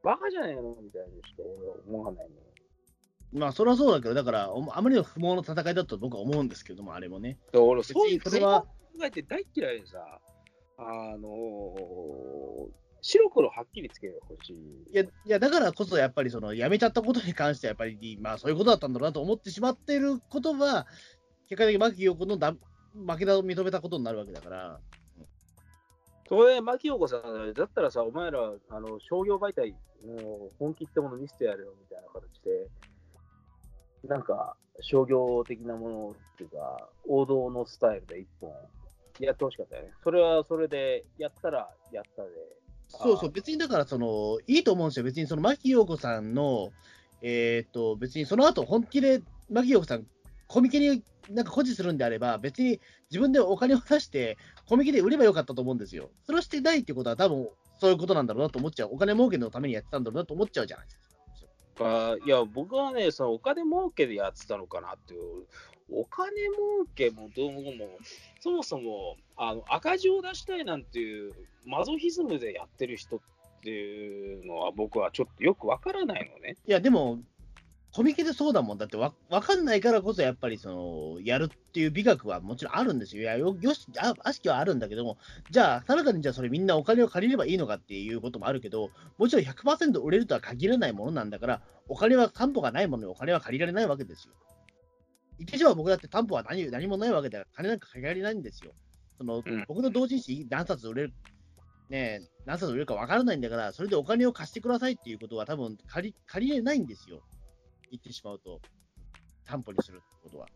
[0.04, 1.42] バカじゃねえのみたいにしか
[1.88, 3.40] 思わないの。
[3.40, 7.38] まあ、それはそうだけど、だから、おあまりの不毛の戦いだと僕は思うんですけども、あれもね。
[7.52, 8.68] で俺、そういうは考
[9.04, 10.20] えて大嫌いでさ、
[10.78, 10.82] あ
[11.18, 14.54] のー白黒はっきりつけてほしい。
[14.54, 20.86] いや、いやだからこそ、やっぱりその辞めちゃったことに関しては、やっぱり、まあ、そういうことだったんだろうなと思ってしまっていることは、
[21.50, 22.54] 結果的に牧陽子のだ
[22.94, 24.80] 負けだを認めたことになるわけだから、
[26.28, 29.72] それで、牧陽子さん、だったらさ、お前ら、あの商業媒体、
[30.06, 32.68] もう本気ってもの見せてやるよみたいな形で、
[34.08, 38.52] なんか、商業的なものっていうか、王道のスタイルで一本
[39.20, 39.92] やってほしかったよね。
[40.02, 42.30] それはそれで、やったらやったで。
[42.88, 46.72] そうそう、別にだからその、いいと思うんですよ、別にその牧陽子さんの、
[47.22, 50.06] えーっと、別にその後本気で牧陽子さん、
[50.46, 52.80] コミケになんか誇示するんであれば、別に
[53.10, 54.36] 自分でお金を出して、
[54.68, 56.10] コミケで売ればよかったと思うんですよ。
[56.24, 57.48] それをしてないってことは、多分
[57.80, 61.04] そういうことなんだろうなと思っちゃう、お金儲けのためにやってたんだろうなと思っちゃうじゃないですか。
[61.80, 65.46] あいや、僕はね、そのお金儲けでやってたのかなっていう、
[65.90, 67.60] お金儲けもどうも、
[68.40, 71.32] そもそもあの赤字を出したいなんていう、
[71.66, 73.20] マゾヒズムでやってる人っ
[73.62, 76.56] ていうのは、僕はちょっとよくわからないのね。
[76.66, 77.18] いや、でも、
[77.94, 78.78] コミケでそうだもん。
[78.78, 80.68] だってわ分かんないからこそ、やっぱりそ
[81.16, 83.22] の、やるっていう美学はもちろんあるんですよ。
[83.22, 85.16] いや、よよし、あ悪しきはあるんだけども、
[85.50, 94.34] じゃあ、ただ単にじゃあそれみんなお金を借りればいいのかっていうこともあるけど、もちろん100%売れるとは限らないものなんだから、お金は担保がないものにお金は借りられないわけですよ。
[95.38, 98.72] 言ってしまう僕だって担保は何何もないわけだから、金なんか借りられないんですよ。
[99.18, 101.14] そのうん僕の同人誌何冊売れる、
[101.90, 107.22] ねえ、何冊売れるか分からないんだから、それでお金を貸してくださいっていうことは多分借り借りれないんですよ。
[107.90, 108.60] 言ってしまうと、
[109.44, 110.46] 担保にするってことは。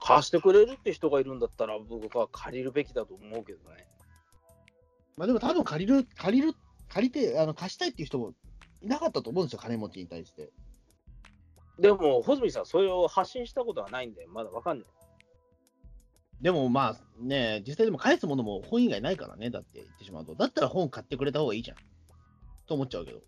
[0.00, 3.86] 貸してくれるって人がいるんだったら、僕は借りるべきだと思うけどね。
[5.16, 6.54] まあでも多分借りる、借りる、
[6.88, 8.34] 借りて、あの貸したいっていう人も
[8.80, 10.52] いなかったと思うんですよ、金持ちに対して。
[11.78, 14.88] でも、穂積さん、それを発信したことはないんで、まだわかんない。
[16.40, 20.36] でもまあね、実際でも返すものも本以外ないからね、だって言ってしまうと。
[20.36, 21.76] だったら本買ってくれた方がいいじゃん。
[22.66, 23.20] と思っちゃうけど。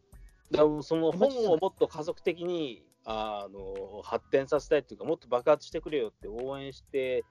[0.53, 7.25] でもその本をもっと加速的にあの発展させたいっていうか、もっと爆発してくれよって応援して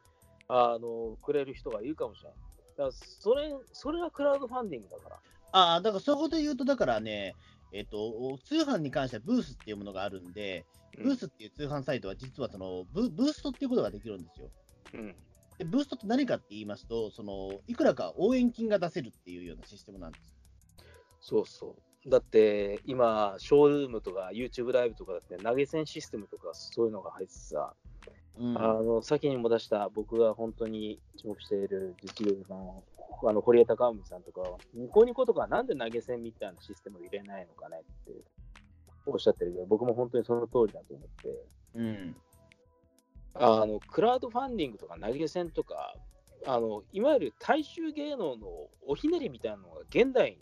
[0.49, 2.37] あのくれる人がいるかもしれない。
[2.77, 5.15] だからそれそれがクラウドファンディングだから。
[5.51, 7.33] ああ、だからそういうことで言うと、だからね、
[7.71, 10.65] えっ、と、通販に関してはブースっていうものがあるんで、
[10.97, 14.49] ブースっていう通販サイトは実はそのブブーストっていうことができるんですよ。
[14.93, 15.15] うん
[15.57, 20.33] でブーストって何かって言いますと、そのいくらか応援金が出せるっていうようなシステムなんです。
[21.19, 21.88] そうそう。
[22.07, 27.73] だって今、ショールームとか YouTube ライブとかだって投げ銭システムとかそういうのが入ってさ、
[28.37, 28.57] うん。
[28.57, 38.11] あの先にも出した僕が本当に注目している実業家さん、あの堀江貴文さんとかは、ニコニコとかなんで投げ銭みたいなシステムを入れないのかねって
[39.05, 41.45] おっしゃってるけど、僕も本当にその通りだと思って、
[41.75, 42.15] うん。
[43.35, 45.95] あのクラウドファンディングとか投げ銭とか、
[46.45, 48.47] あのいわゆる大衆芸能の
[48.87, 50.37] おひねりみたいなのが現代に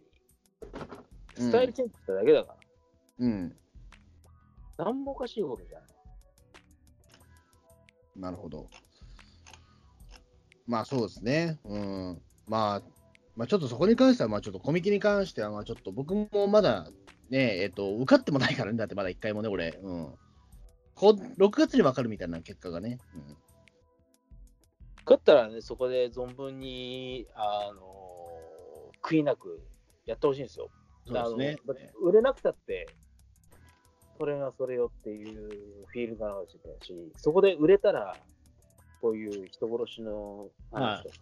[1.42, 2.58] スタイルチェンジしただけだから、
[3.20, 3.56] うん、
[4.78, 5.88] なんもおかしいことじゃない。
[8.16, 8.70] なるほど。
[10.66, 11.60] まあそうですね。
[11.64, 12.22] うん。
[12.48, 12.82] まあ、
[13.36, 16.90] まあちょっとそこに関しては、まあちょっとコミケに関しては、まあちょっと僕もまだ
[17.30, 19.80] ね、えっ、と、受かってもないからね、だってまだ一回もね、俺。
[19.82, 20.14] うん。
[20.96, 22.98] こ6月に分かるみたいな結果がね。
[23.16, 23.38] うん。
[25.06, 27.82] だったらね、そこで存分に、あの
[29.02, 29.62] 悔いなく
[30.06, 30.70] やってほしいんですよ。
[31.08, 31.92] そうですね。
[32.02, 32.88] 売れなくたって、
[34.18, 38.18] それがそれよっていうフィールドなわけだし、そこで売れたら、
[39.02, 41.16] こういう人殺しの話とか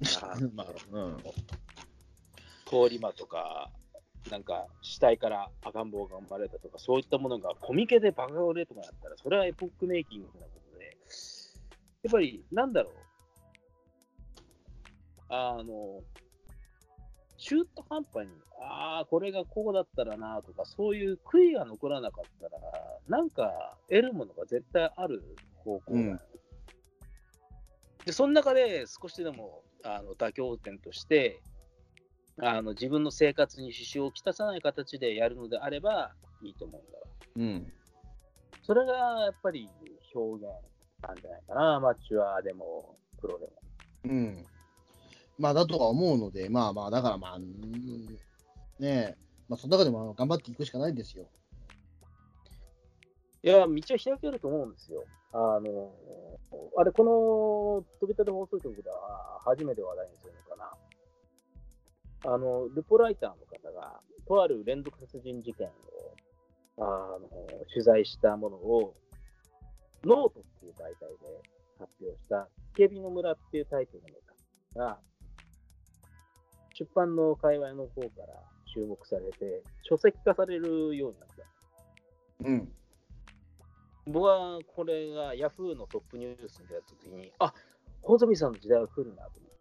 [0.00, 1.16] ね、あまあ、うん。
[2.66, 3.70] 通り魔とか、
[4.30, 10.96] なんか死体から赤ん坊が生まれたとか、そういったものがコミケでバカ売れとかだったら、それはエポックメイキングなことで、
[12.04, 12.92] やっぱりなんだろう、
[15.28, 16.02] あの、
[17.46, 22.58] 中途半端に、ああ、これがこうだったらなとか、そういう悔いが残らなかったら、
[23.08, 25.22] なんか得るものが絶対ある
[25.58, 26.20] 方向だ、うん
[28.04, 31.40] で、その中で少しでもあの妥協点として、
[32.42, 37.06] あの自分の生活に支障をきたさない形でやるのであればいいと思うんだわ。
[37.36, 37.72] うん。
[38.62, 38.92] それが
[39.24, 39.70] やっぱり
[40.12, 40.52] 表現
[41.02, 43.52] なんじゃないかな、アマチュアでもプロでも。
[44.04, 44.46] うん。
[45.38, 47.46] まあ、だとは思うので、まあまあ、だからまあ、ね
[48.80, 49.16] え、
[49.48, 51.26] まあ、その中でも頑張っていくしかないんですよ。
[53.42, 55.04] いや、道は開けると思うんですよ。
[55.32, 55.92] あの、
[56.78, 60.76] あれ、この飛び立て放送局では初めて話題にするのか
[62.24, 62.34] な。
[62.34, 65.72] あの、ルポライターの方が、とある連続殺人事件を
[66.78, 67.28] あの
[67.72, 68.94] 取材したものを、
[70.04, 70.96] ノートっていう媒体で
[71.78, 74.14] 発表した、警備の村っていうタイトルのネ
[74.74, 74.98] タが、
[76.78, 78.42] 出版の界隈の方から
[78.74, 82.48] 注目されて、書籍化されるようになった。
[82.48, 82.68] うん。
[84.06, 87.54] 僕はこれがヤフーのトップニュースに出たときに、あ
[88.02, 89.56] 穂積さんの時代が来るなと思って。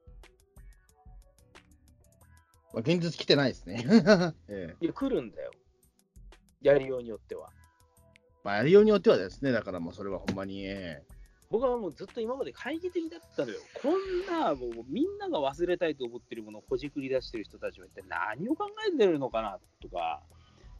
[2.73, 3.85] まあ、現実来てないですね。
[4.49, 4.85] ええ。
[4.85, 5.51] いや、来るんだよ。
[6.61, 7.49] やりようによっては。
[8.43, 11.01] まあ、やりようによってはですね、だからもうそれはほんまに、え
[11.55, 13.59] 僕はもうずっと今まで懐疑的だったのよ。
[13.81, 20.21] こんな、もうみんなが忘れたいと思ってるものをほじくり出してる人たちは一体何を考えてるのかなとか、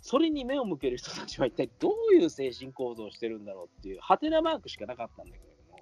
[0.01, 5.79] それに目を向ける人たちは一体どういう精神構造をしてるんだろうっていう、ハテナマークしかなかったんだけれども、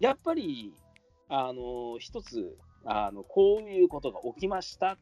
[0.00, 0.74] やっぱり、
[1.28, 4.98] あの、一つ、あの、こういうことが起きましたっ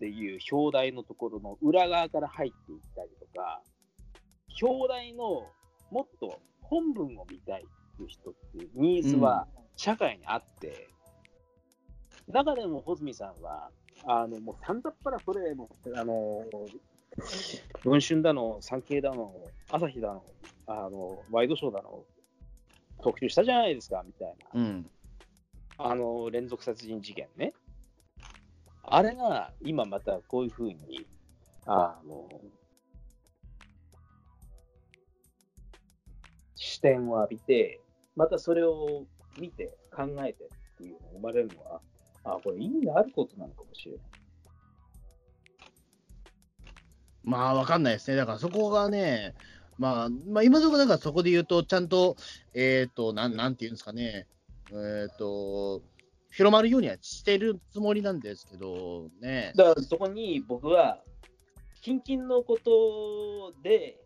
[0.00, 3.62] ていう表題のところの裏側から入っていったりとか、
[4.60, 5.46] 表題の
[5.90, 9.46] もっと本文を見たいっていう人っていうニーズは
[9.76, 10.88] 社会にあって、
[12.28, 13.70] 中でも穂積さんは、
[14.06, 16.44] あのもうさんざっぱらそれ、もうあの
[17.82, 19.34] 文春だの、産経だの、
[19.68, 20.24] 朝日だの、
[20.68, 22.04] あのワイドショーだの、
[23.02, 24.90] 特集したじゃないですかみたいな、えうん。
[25.76, 27.52] あの連続殺人事件ね。
[28.84, 31.06] あれが今またこういうふうに、
[31.66, 32.28] あの、
[36.80, 37.80] 視点を浴びて、
[38.16, 39.04] またそれを
[39.38, 41.80] 見て、考えてっていうのが生まれるのは、
[42.24, 44.00] あこれ意味があることなのかもしれない。
[47.22, 48.16] まあ、わかんないですね。
[48.16, 49.34] だからそこがね、
[49.78, 52.16] まあ、まあ、今のところ、だからそこで言うと、ちゃんと、
[52.54, 54.26] えっ、と、なん、なんていうんですかね、
[54.72, 55.82] えっ、と、
[56.30, 59.52] 広まるようにはしてるつもりなんですけど、ね。
[59.56, 61.02] だからそこに僕は、
[61.82, 64.00] 近々のことで、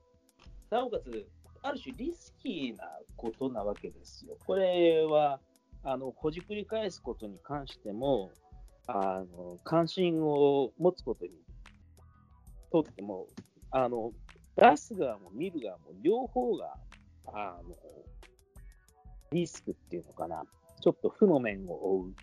[0.70, 1.26] なおかつ、
[1.64, 2.84] ある種リスキーな
[3.16, 4.36] ことなわけですよ。
[4.46, 5.40] これは、
[5.82, 8.32] あの、ほじくり返すことに関しても、
[8.86, 11.30] あの、関心を持つことに
[12.70, 13.28] とっても、
[13.70, 14.12] あの、
[14.56, 16.76] 出す側も見る側も両方が、
[17.28, 17.74] あの、
[19.32, 20.44] リスクっていうのかな、
[20.82, 22.14] ちょっと負の面を負う、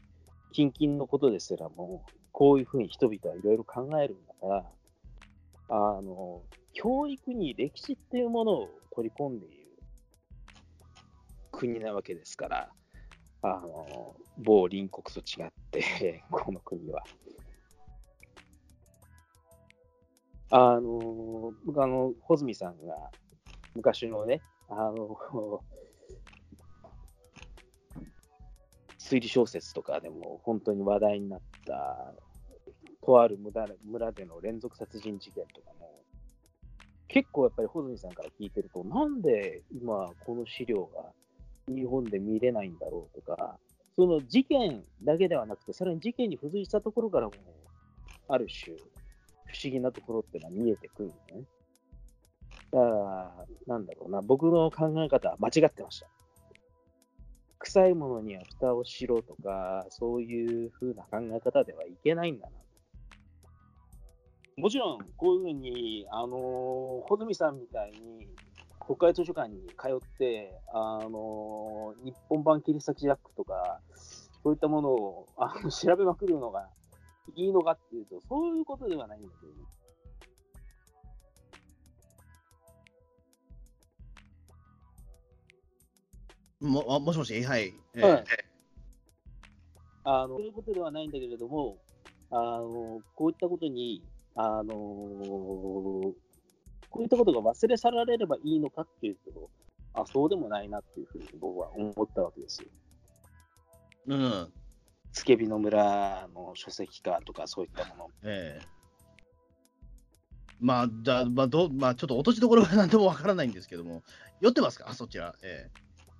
[0.53, 4.65] 近々のことですらも、こういうふうに人々はいろいろ考えるんだから、
[5.69, 9.71] あの、教育に歴史っていうものを取り込んでいる
[11.51, 12.69] 国なわけですから、
[13.43, 17.03] あの、某隣国と違って、 この国は。
[20.49, 23.11] あの、僕あの、穂積さんが
[23.73, 25.17] 昔のね、あの、
[28.99, 32.13] 推理小説とかでも本当に話題になった、
[33.03, 36.00] とある村で村での連続殺人事件とかも、
[37.13, 41.11] 結構やっぱり穂積さんから聞いてると、なんで今この資料が
[41.67, 43.57] 日本で見れないんだろうとか、
[43.95, 47.33] その事件だけではなくて、さらに事件に付随したところからも、
[48.29, 48.77] ある種、
[49.45, 51.45] 不思議なところっていうのは見えてくるのね。
[52.71, 56.07] だから、なんだろうな、僕の考え方は間違ってました。
[57.59, 62.53] 臭いものには蓋をしろとか、そういう風な考え方ではいけないんだな。
[64.57, 68.27] もちろん、こういうふうに、あの、穂積さんみたいに、
[68.79, 73.79] 国会図書館に通って、あの日本版切り裂きジャックとか、
[74.43, 76.67] そういったものをあの 調べまくるのが
[77.35, 79.53] いいのかっていうと、そういうことではないんだけど、
[86.67, 87.73] もあもしもし、はい。
[87.95, 88.25] えーはい。
[90.03, 91.77] あのそういうことではないんだけれども、
[92.31, 94.03] あのこういったことに、
[94.35, 96.15] あのこ
[96.99, 99.49] ういったことが忘れ去られればいいのかっていうと、
[99.93, 102.69] あそうでもないなっていうふうに僕は思ったわけですよ。
[104.07, 104.53] うん。
[105.11, 108.07] つけびの村の書籍化とかそういったもの。
[108.23, 108.65] ええ
[110.59, 114.03] まあ、じゃあ、まあ、どう、まあ、ちょっと落としどころが何でもわからないんですけども、
[114.41, 114.93] 酔ってますか？
[114.93, 115.35] そちら。
[115.41, 115.71] え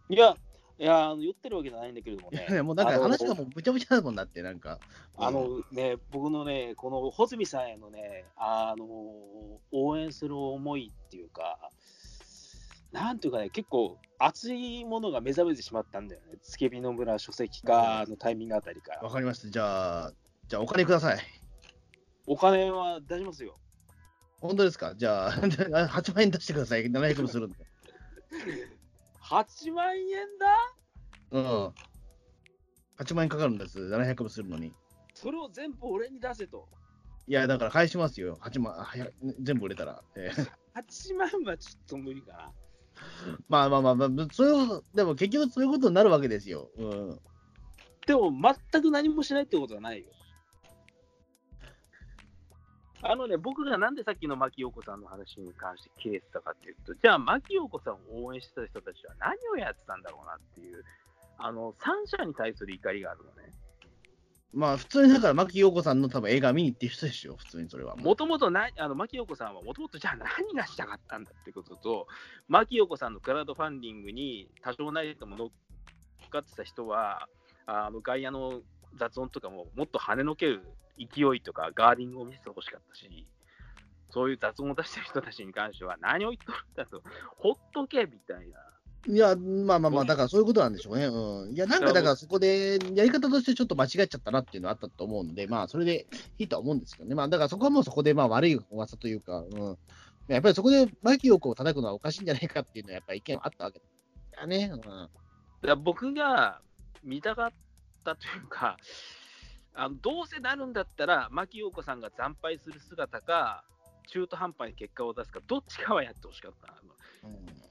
[0.09, 0.35] いや、
[0.81, 2.55] いや、あの言ってるわけじゃないんだけれどもねえい。
[2.55, 4.79] や もうなんか話がもうぐちゃぐちゃだもんなって、なんか。
[5.15, 8.85] あのね、僕のね、この穂積さんへのね、あの
[9.71, 11.69] 応援する思いっていうか、
[12.91, 19.01] なんていうかね、結構熱いものが目覚めてしまったんだよね、つけびの村書籍化のタイミングあたりから。
[19.03, 19.49] わかりました。
[19.49, 20.13] じゃあ、
[20.47, 21.19] じゃあお金ください。
[22.25, 23.59] お金は出しますよ。
[24.39, 24.95] 本当ですか？
[24.95, 26.85] じゃあ、 8万円出してください。
[26.89, 27.57] 700もするんで。
[29.31, 30.75] 8万円だ？
[31.31, 31.73] うん。
[32.99, 33.79] 8万円かかるんです。
[33.79, 34.73] 700もするのに。
[35.13, 36.67] それを全部俺に出せと。
[37.27, 38.37] いや、だから返しますよ。
[38.41, 38.75] 8万、
[39.39, 40.03] 全部売れたら。
[40.17, 40.41] ええ
[40.77, 42.51] 8万はちょっと無理かな。
[43.47, 46.69] まあまあまあ、まあ、そう、でも結局そういうことになるわけですよ。
[46.77, 47.19] うん。
[48.05, 48.31] でも
[48.71, 50.07] 全く何もしないってことはないよ。
[53.03, 60.83] あのね、僕がなんでさっきの牧陽子さんの話に関して切れてたかっていうと、じゃあ、牧陽子さんを応援してた人たちは何をやってたんだろうなっていう、
[61.37, 63.53] あの、三者に対する怒りがあるのね。
[64.53, 67.95] まあ、普通にだから、牧陽子さんの多分映画見に行ってる人でしょ、普通にそれは。
[67.95, 72.07] もともとな、あの、牧陽子さんはもともとじゃあ何がしたかったんだってことと、
[72.47, 75.49] 牧陽子さんのクラウドファンディングに多少なりとも乗っ
[76.29, 77.27] かってた人は、
[77.65, 78.61] あの外野の
[78.95, 80.61] 雑音とかももっと跳ねのける
[80.97, 83.27] 勢いとかガーディングを見せてほしかったし、
[84.09, 87.01] そういう雑音を出してる人たちに関しては何を言っとるんだと、
[87.37, 88.71] ほっとけみたいな。
[89.07, 91.05] いや、まあまあまあ、だからそういうことなんでしょうね。
[91.05, 91.55] うん。
[91.55, 96.05] いや、なんかだからそこで、やり方としてちょっと間違えちゃったなっていうのはあったと思うので、まあ、それで
[96.37, 97.15] いいとは思うんですけどね。
[97.15, 99.77] まあ、だからそこはもうそこで、まあ、悪い噂というか、うん。
[100.27, 103.81] やっぱりそこで、牧陽子を叩くのはおかしいんじゃないかっていうのは、やっぱり意見はあったわけ
[104.37, 104.71] だね。
[104.71, 105.09] うん。
[105.67, 106.61] だ僕が
[107.03, 107.51] 見たかっ
[108.03, 108.77] たというか、
[109.73, 113.63] あのどうせなるんだったら、牧陽子さんが惨敗する姿か、
[114.07, 116.73] 中途半端に結果を出すか、どっちかはやってほしかった。
[117.27, 117.61] うん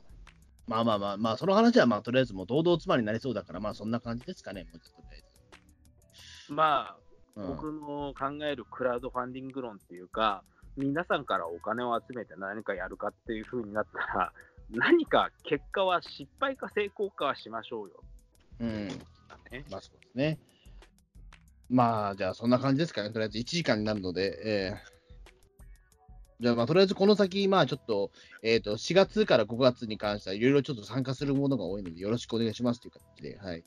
[0.67, 5.27] まあまあまあ、まあ、その話はまあ、とりあえずもう堂々妻になりそうだから、まあ、そんな感じですかね、もうちょっととりあ
[6.49, 7.03] えまあ、ず。
[7.05, 7.11] うん
[7.49, 10.43] 僕の考えるクラウドファンディング論っていうか、
[10.77, 14.33] 皆さんからお金を集めて何かやるかっていう風になったら、
[14.71, 18.03] 何か結果は失敗か成功かはしましょうよ。
[18.61, 18.89] うん。
[19.51, 20.39] ねまあ、そうですね。
[21.69, 23.11] まあ、じゃあ、そんな感じですかね。
[23.11, 25.01] とりあえず1時間になるので、えー
[26.41, 28.11] じゃあ、まあ、とりあえずこの先、まあ、ちょっと、
[28.43, 33.65] えっ、と、4月から5月に関しては、いろいろちょっと参加するものが多いので、よろしくお願いしますという形で、はい。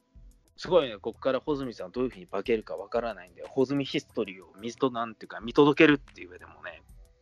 [0.58, 6.82] すごいね、ここから穂積さんどういう風に化けるかわからないんで、穂積ヒストリーを見となんていうか見届けるっていう上でもね、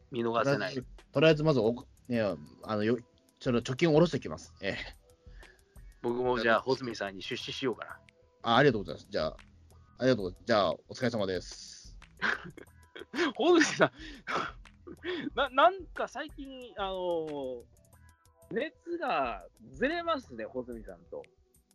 [0.10, 0.84] 見逃せない。
[1.12, 1.76] とりあえず、まずお、
[2.08, 2.22] ね、
[2.64, 2.98] あの、よ
[3.40, 4.54] ちょっと貯金を下ろしておきます。
[4.62, 4.76] えー
[6.04, 8.00] 僕もじゃあ穂積さんに出資しようかな。
[8.44, 9.08] あ、ありがとうございます。
[9.10, 9.38] じゃあ、
[10.00, 10.36] ありがとう。
[10.46, 11.98] じゃあ、お疲れ様です。
[13.36, 13.92] 穂積さん
[15.36, 17.62] な、なんか最近、あのー
[18.54, 21.24] 熱がずれますね、穂積さんと。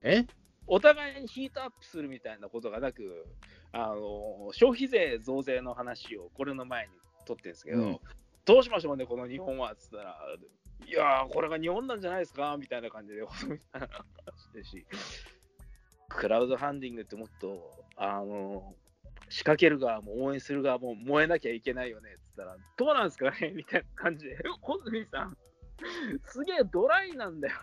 [0.02, 0.26] え？
[0.66, 3.24] お互いにヒートアップするみたいなことがなく、
[3.72, 6.92] あの消費税増税の話をこれの前に
[7.24, 7.98] 取ってるんですけど、うん
[8.44, 10.16] どうしましょうね、この日本はっつったら、
[10.86, 14.86] いやー、これが日本なんじゃないですかみたいな感じで、細見さん話してるし、
[16.08, 18.74] クラウドファンディングってもっと、あの
[19.28, 23.52] 仕掛ける側も応援する側も燃えなきゃいけないよねっつったら、どうなんですかね？
[23.56, 25.36] みたいな感じで、小泉さん、
[26.24, 27.54] すげえドライなんだよ。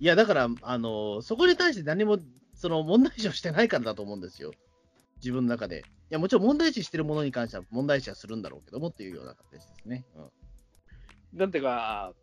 [0.00, 2.18] いや、だから、あの、そこに対して何も、
[2.54, 4.52] その、問題視をしてないからだと思うんですよ。
[5.16, 5.80] 自分の中で。
[5.80, 10.06] いや、もちろん問題視してるものに関しては問題視はするんだろうけどもっていうような形ですね。
[10.14, 10.30] うん
[11.34, 12.14] なんていうか、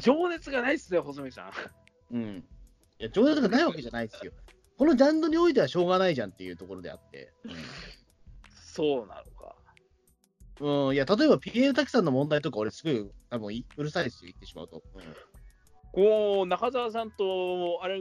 [0.00, 1.52] 情熱がないっすよ、細見さん。
[2.10, 2.44] うん。
[3.00, 4.32] いや、情熱がないわけじゃないですよ。
[4.76, 7.32] このジャンルにおいてはしょうがないじゃんっていうところであって。
[8.52, 9.56] そうなのか。
[10.60, 10.86] うん。
[10.88, 14.82] うん、いや、例えば PL 滝さんの問題とか、俺すごい、多分いうるさいですよ、言ってしまうと。
[15.92, 18.00] こう、中澤さんと、あれ、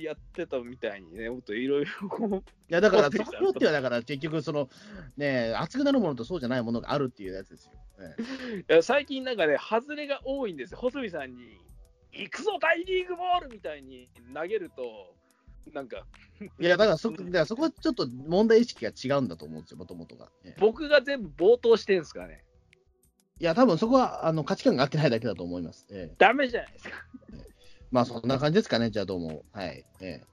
[0.00, 4.70] やってたみたいにね、もっといろいろこう、いや、だから、そそうですれによっては、だから、結局、その、
[5.16, 7.72] ね、熱くなるものとそうじゃないものがあるっていうやつですよ。
[8.00, 8.14] え
[8.68, 10.78] えいや最近なんかね、外れが多いんですよ。
[10.78, 11.58] 細見さんに、
[12.12, 15.14] 行くぞ、大リーグボールみたいに投げると、
[15.72, 16.06] なんか、
[16.58, 20.30] いや、だからそ、だからそこはちょっと問題意識が違うんだと思うんですよ、もともとが。
[20.44, 22.44] ええ僕が全部冒頭してんすかね。
[23.40, 25.86] いや、多分そこはあの価値観が合ってないだけだと思います。
[25.90, 27.04] ええダメじゃないですか。
[27.90, 29.44] まあ、そんな感じですかね、じゃあどうも。
[29.52, 29.84] はい。
[30.00, 30.24] ええ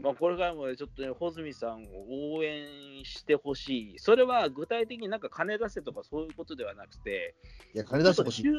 [0.00, 3.98] まあ、これからもね、ちょっとね、穂積さんを応援してほしい。
[3.98, 7.34] それは具体的になんか金出せとかそういうことではなくて、
[7.74, 8.42] いや、金出してほしい。
[8.42, 8.52] 注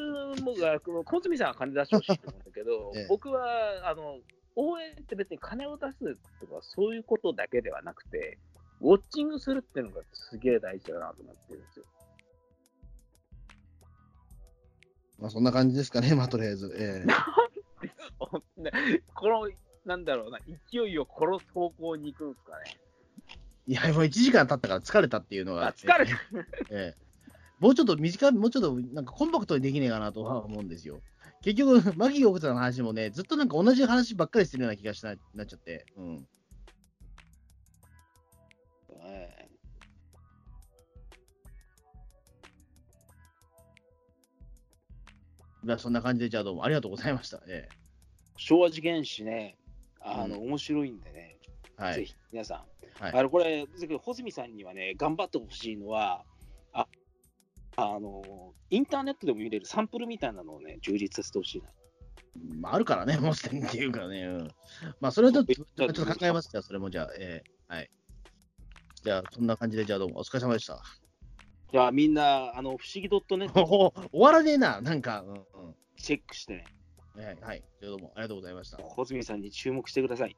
[0.44, 4.20] 目が、穂積さんは金出してほしいと思うんだけど ええ、僕は、あの、
[4.56, 8.38] 応援って別に金を出すとかそういうことだけではなくて、
[8.82, 11.86] ウォッチングするっていうのがすげえ大事だなと思ってるんですよ。
[15.20, 16.74] まあ、そんな感じですかね、まあ、とりあえず。
[16.78, 17.06] ええ
[18.62, 18.72] ね
[19.14, 19.50] この、
[19.90, 20.38] なんだろうな、
[20.72, 22.80] 勢いを殺す方向に行くんですかね。
[23.66, 25.66] いや、もう1時間経ったから疲れたっていうのが。
[25.66, 26.12] あ疲れた。
[26.70, 27.10] ええ
[27.60, 31.02] もうちょっと短い、もうちょっとなんかコンパクトにできねえかなとは思うんですよ。
[31.42, 35.86] 結局、マギー奥さんの話もね、ずっとなんか同じ話ばっかりしてるような気がしななっちゃって。
[35.98, 36.28] うん。
[39.02, 39.50] ええ
[45.64, 47.42] まあそんな感じで、じゃあどうもありがとうございました。
[47.48, 47.68] え
[48.40, 49.59] 昭和事件史ね、
[50.02, 51.38] あの、面白いんでね、
[51.80, 51.96] えはい。
[51.96, 52.56] ぜひ皆さ
[53.00, 56.24] ん、はいあのこれ、ぜひ穂積さんにはね、頑張ってほしいのは、
[56.74, 56.88] あ
[57.78, 61.70] あのインターネットでも見れるサンプルみたいなのをね、充実させてほしいな。
[62.60, 64.24] まあ、あるからね、もうすでにっていうかね。
[64.24, 64.52] うん、
[65.00, 67.90] まあ、それはちょっと、ちょっと考えますじゃあ、それもじゃあ、ええはい。
[69.04, 70.82] じゃあ、そんな感じで、じゃあどうもお疲れ様でした。
[71.72, 75.22] じゃあみんな、あの不思議 .net お終わらねえな、なんか。
[75.22, 76.66] うんうんチェックしてね、
[77.16, 77.64] はい、はい。
[77.80, 78.78] じゃどうもありがとうございました。
[78.78, 80.36] 小泉さんに注目してください。